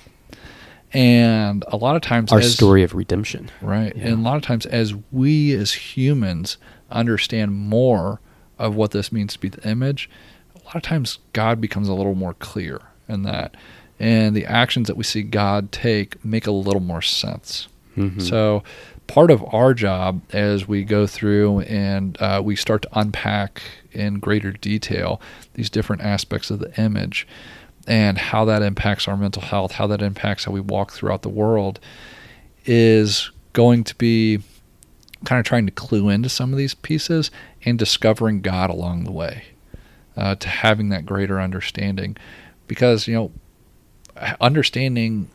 And 0.92 1.64
a 1.68 1.76
lot 1.76 1.96
of 1.96 2.02
times, 2.02 2.32
our 2.32 2.40
as, 2.40 2.52
story 2.52 2.82
of 2.82 2.94
redemption. 2.94 3.50
Right. 3.60 3.94
Yeah. 3.94 4.08
And 4.08 4.18
a 4.18 4.22
lot 4.22 4.36
of 4.36 4.42
times, 4.42 4.66
as 4.66 4.94
we 5.12 5.52
as 5.54 5.72
humans 5.72 6.56
understand 6.90 7.54
more 7.54 8.20
of 8.58 8.74
what 8.74 8.90
this 8.90 9.12
means 9.12 9.34
to 9.34 9.38
be 9.38 9.48
the 9.48 9.68
image, 9.68 10.10
a 10.54 10.58
lot 10.66 10.76
of 10.76 10.82
times 10.82 11.18
God 11.32 11.60
becomes 11.60 11.88
a 11.88 11.94
little 11.94 12.14
more 12.14 12.34
clear 12.34 12.80
in 13.08 13.22
that. 13.22 13.56
And 13.98 14.34
the 14.34 14.46
actions 14.46 14.88
that 14.88 14.96
we 14.96 15.04
see 15.04 15.22
God 15.22 15.72
take 15.72 16.24
make 16.24 16.46
a 16.46 16.52
little 16.52 16.80
more 16.80 17.02
sense. 17.02 17.68
Mm-hmm. 17.96 18.20
So, 18.20 18.62
part 19.06 19.30
of 19.30 19.44
our 19.52 19.74
job 19.74 20.22
as 20.32 20.66
we 20.66 20.84
go 20.84 21.06
through 21.06 21.60
and 21.60 22.20
uh, 22.20 22.40
we 22.44 22.56
start 22.56 22.82
to 22.82 22.88
unpack 22.98 23.62
in 23.92 24.20
greater 24.20 24.52
detail 24.52 25.20
these 25.54 25.68
different 25.68 26.02
aspects 26.02 26.50
of 26.50 26.60
the 26.60 26.80
image 26.80 27.26
and 27.86 28.18
how 28.18 28.44
that 28.44 28.62
impacts 28.62 29.08
our 29.08 29.16
mental 29.16 29.42
health, 29.42 29.72
how 29.72 29.86
that 29.88 30.02
impacts 30.02 30.44
how 30.44 30.52
we 30.52 30.60
walk 30.60 30.92
throughout 30.92 31.22
the 31.22 31.28
world, 31.28 31.80
is 32.66 33.30
going 33.52 33.84
to 33.84 33.94
be 33.96 34.40
kind 35.24 35.38
of 35.38 35.44
trying 35.44 35.66
to 35.66 35.72
clue 35.72 36.08
into 36.08 36.28
some 36.28 36.52
of 36.52 36.58
these 36.58 36.74
pieces 36.74 37.30
and 37.64 37.78
discovering 37.78 38.40
God 38.40 38.70
along 38.70 39.04
the 39.04 39.12
way, 39.12 39.44
uh, 40.16 40.34
to 40.36 40.48
having 40.48 40.88
that 40.90 41.06
greater 41.06 41.40
understanding. 41.40 42.16
Because, 42.66 43.08
you 43.08 43.14
know, 43.14 43.32
understanding 44.40 45.28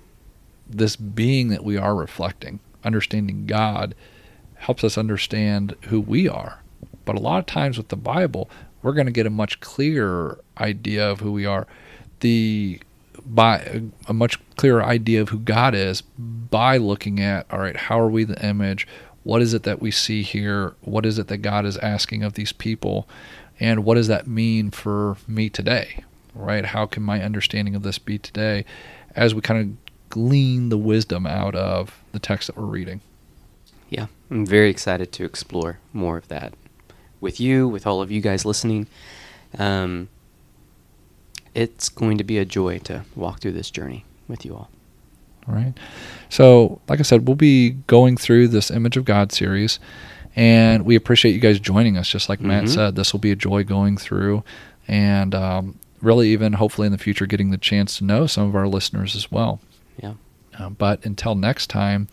this 0.67 0.95
being 0.95 1.49
that 1.49 1.63
we 1.63 1.77
are 1.77 1.95
reflecting, 1.95 2.59
understanding 2.83 3.45
God, 3.45 3.93
helps 4.55 4.83
us 4.83 4.97
understand 4.97 5.75
who 5.87 5.99
we 5.99 6.27
are. 6.27 6.61
But 7.03 7.15
a 7.15 7.19
lot 7.19 7.39
of 7.39 7.45
times 7.45 7.77
with 7.77 7.89
the 7.89 7.95
Bible, 7.95 8.49
we're 8.81 8.93
going 8.93 9.05
to 9.05 9.11
get 9.11 9.27
a 9.27 9.31
much 9.31 9.59
clearer 9.59 10.39
idea 10.57 11.07
of 11.09 11.19
who 11.19 11.31
we 11.31 11.45
are. 11.45 11.67
The 12.19 12.79
by 13.25 13.81
a 14.07 14.13
much 14.13 14.39
clearer 14.55 14.83
idea 14.83 15.21
of 15.21 15.29
who 15.29 15.39
God 15.39 15.73
is 15.73 16.01
by 16.01 16.77
looking 16.77 17.19
at 17.19 17.45
all 17.51 17.59
right, 17.59 17.75
how 17.75 17.99
are 17.99 18.09
we 18.09 18.23
the 18.23 18.43
image? 18.45 18.87
What 19.23 19.41
is 19.41 19.53
it 19.53 19.63
that 19.63 19.81
we 19.81 19.89
see 19.89 20.21
here? 20.21 20.75
What 20.81 21.05
is 21.05 21.17
it 21.17 21.27
that 21.27 21.37
God 21.37 21.65
is 21.65 21.77
asking 21.77 22.23
of 22.23 22.33
these 22.33 22.51
people? 22.51 23.07
And 23.59 23.83
what 23.83 23.95
does 23.95 24.07
that 24.07 24.27
mean 24.27 24.69
for 24.69 25.17
me 25.27 25.49
today? 25.49 26.03
Right? 26.35 26.65
How 26.65 26.85
can 26.85 27.01
my 27.01 27.23
understanding 27.23 27.75
of 27.75 27.83
this 27.83 27.97
be 27.97 28.19
today 28.19 28.65
as 29.15 29.33
we 29.33 29.41
kind 29.41 29.61
of 29.61 29.93
glean 30.09 30.69
the 30.69 30.77
wisdom 30.77 31.25
out 31.25 31.55
of 31.55 31.99
the 32.11 32.19
text 32.19 32.47
that 32.47 32.57
we're 32.57 32.65
reading? 32.65 33.01
Yeah, 33.89 34.07
I'm 34.29 34.45
very 34.45 34.69
excited 34.69 35.11
to 35.13 35.25
explore 35.25 35.79
more 35.93 36.17
of 36.17 36.27
that 36.27 36.53
with 37.21 37.39
you, 37.39 37.67
with 37.67 37.87
all 37.87 38.01
of 38.01 38.11
you 38.11 38.21
guys 38.21 38.45
listening. 38.45 38.87
Um, 39.57 40.09
it's 41.55 41.89
going 41.89 42.17
to 42.17 42.23
be 42.23 42.37
a 42.37 42.45
joy 42.45 42.79
to 42.79 43.05
walk 43.15 43.39
through 43.39 43.53
this 43.53 43.71
journey 43.71 44.05
with 44.27 44.45
you 44.45 44.53
all. 44.53 44.69
All 45.47 45.55
right. 45.55 45.73
So, 46.29 46.81
like 46.87 46.99
I 46.99 47.03
said, 47.03 47.27
we'll 47.27 47.35
be 47.35 47.71
going 47.87 48.17
through 48.17 48.49
this 48.49 48.69
Image 48.69 48.97
of 48.97 49.05
God 49.05 49.31
series, 49.31 49.79
and 50.35 50.85
we 50.85 50.95
appreciate 50.95 51.33
you 51.33 51.39
guys 51.39 51.59
joining 51.59 51.97
us. 51.97 52.07
Just 52.07 52.29
like 52.29 52.39
mm-hmm. 52.39 52.49
Matt 52.49 52.69
said, 52.69 52.95
this 52.95 53.13
will 53.13 53.19
be 53.19 53.31
a 53.31 53.35
joy 53.35 53.63
going 53.63 53.97
through, 53.97 54.43
and 54.87 55.33
um, 55.33 55.79
really, 56.01 56.29
even 56.29 56.53
hopefully 56.53 56.87
in 56.87 56.91
the 56.91 56.97
future, 56.97 57.25
getting 57.25 57.51
the 57.51 57.57
chance 57.57 57.97
to 57.97 58.03
know 58.03 58.27
some 58.27 58.47
of 58.47 58.55
our 58.55 58.67
listeners 58.67 59.15
as 59.15 59.31
well. 59.31 59.59
Yeah. 59.97 60.13
Uh, 60.57 60.69
but 60.69 61.05
until 61.05 61.35
next 61.35 61.67
time, 61.67 62.07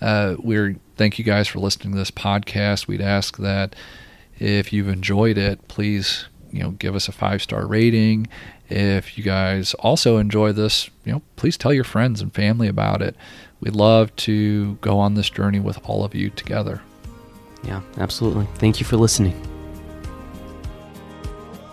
uh, 0.00 0.36
we're 0.38 0.76
thank 0.96 1.18
you 1.18 1.24
guys 1.24 1.48
for 1.48 1.58
listening 1.58 1.92
to 1.92 1.98
this 1.98 2.10
podcast. 2.10 2.86
We'd 2.86 3.00
ask 3.00 3.36
that 3.38 3.76
if 4.38 4.72
you've 4.72 4.88
enjoyed 4.88 5.36
it, 5.36 5.68
please 5.68 6.26
you 6.54 6.62
know 6.62 6.70
give 6.70 6.94
us 6.94 7.08
a 7.08 7.12
five 7.12 7.42
star 7.42 7.66
rating. 7.66 8.28
If 8.70 9.18
you 9.18 9.24
guys 9.24 9.74
also 9.74 10.16
enjoy 10.16 10.52
this, 10.52 10.88
you 11.04 11.12
know, 11.12 11.22
please 11.36 11.58
tell 11.58 11.72
your 11.72 11.84
friends 11.84 12.22
and 12.22 12.32
family 12.32 12.68
about 12.68 13.02
it. 13.02 13.16
We'd 13.60 13.74
love 13.74 14.14
to 14.16 14.76
go 14.76 14.98
on 14.98 15.14
this 15.14 15.28
journey 15.28 15.60
with 15.60 15.78
all 15.84 16.04
of 16.04 16.14
you 16.14 16.30
together. 16.30 16.80
Yeah, 17.64 17.80
absolutely. 17.98 18.46
Thank 18.54 18.80
you 18.80 18.86
for 18.86 18.96
listening. 18.96 19.34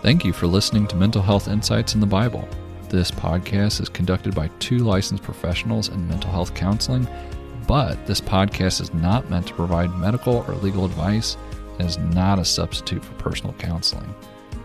Thank 0.02 0.24
you 0.24 0.32
for 0.32 0.46
listening 0.46 0.86
to 0.88 0.96
Mental 0.96 1.22
Health 1.22 1.48
Insights 1.48 1.94
in 1.94 2.00
the 2.00 2.06
Bible. 2.06 2.48
This 2.88 3.10
podcast 3.10 3.80
is 3.80 3.88
conducted 3.88 4.34
by 4.34 4.48
two 4.58 4.78
licensed 4.78 5.22
professionals 5.22 5.88
in 5.88 6.08
mental 6.08 6.30
health 6.30 6.54
counseling, 6.54 7.06
but 7.66 8.04
this 8.06 8.20
podcast 8.20 8.80
is 8.80 8.92
not 8.92 9.30
meant 9.30 9.46
to 9.46 9.54
provide 9.54 9.96
medical 9.96 10.44
or 10.48 10.54
legal 10.56 10.84
advice 10.84 11.36
is 11.78 11.98
not 11.98 12.38
a 12.38 12.44
substitute 12.44 13.04
for 13.04 13.14
personal 13.14 13.54
counseling. 13.54 14.14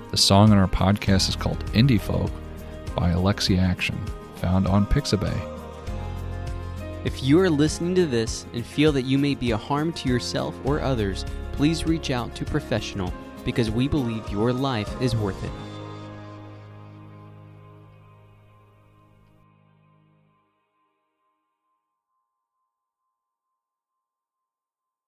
The 0.09 0.15
song 0.15 0.53
on 0.53 0.57
our 0.57 0.69
podcast 0.69 1.27
is 1.27 1.35
called 1.35 1.59
Indie 1.73 1.99
Folk 1.99 2.31
by 2.95 3.11
Alexi 3.11 3.61
Action, 3.61 3.99
found 4.35 4.65
on 4.65 4.85
Pixabay. 4.85 5.37
If 7.03 7.23
you 7.23 7.37
are 7.41 7.49
listening 7.49 7.93
to 7.95 8.05
this 8.05 8.45
and 8.53 8.65
feel 8.65 8.93
that 8.93 9.01
you 9.01 9.17
may 9.17 9.35
be 9.35 9.51
a 9.51 9.57
harm 9.57 9.91
to 9.91 10.07
yourself 10.07 10.55
or 10.63 10.79
others, 10.79 11.25
please 11.51 11.85
reach 11.85 12.09
out 12.09 12.33
to 12.35 12.45
professional 12.45 13.13
because 13.43 13.69
we 13.69 13.89
believe 13.89 14.29
your 14.29 14.53
life 14.53 14.89
is 15.01 15.13
worth 15.13 15.43
it. 15.43 15.51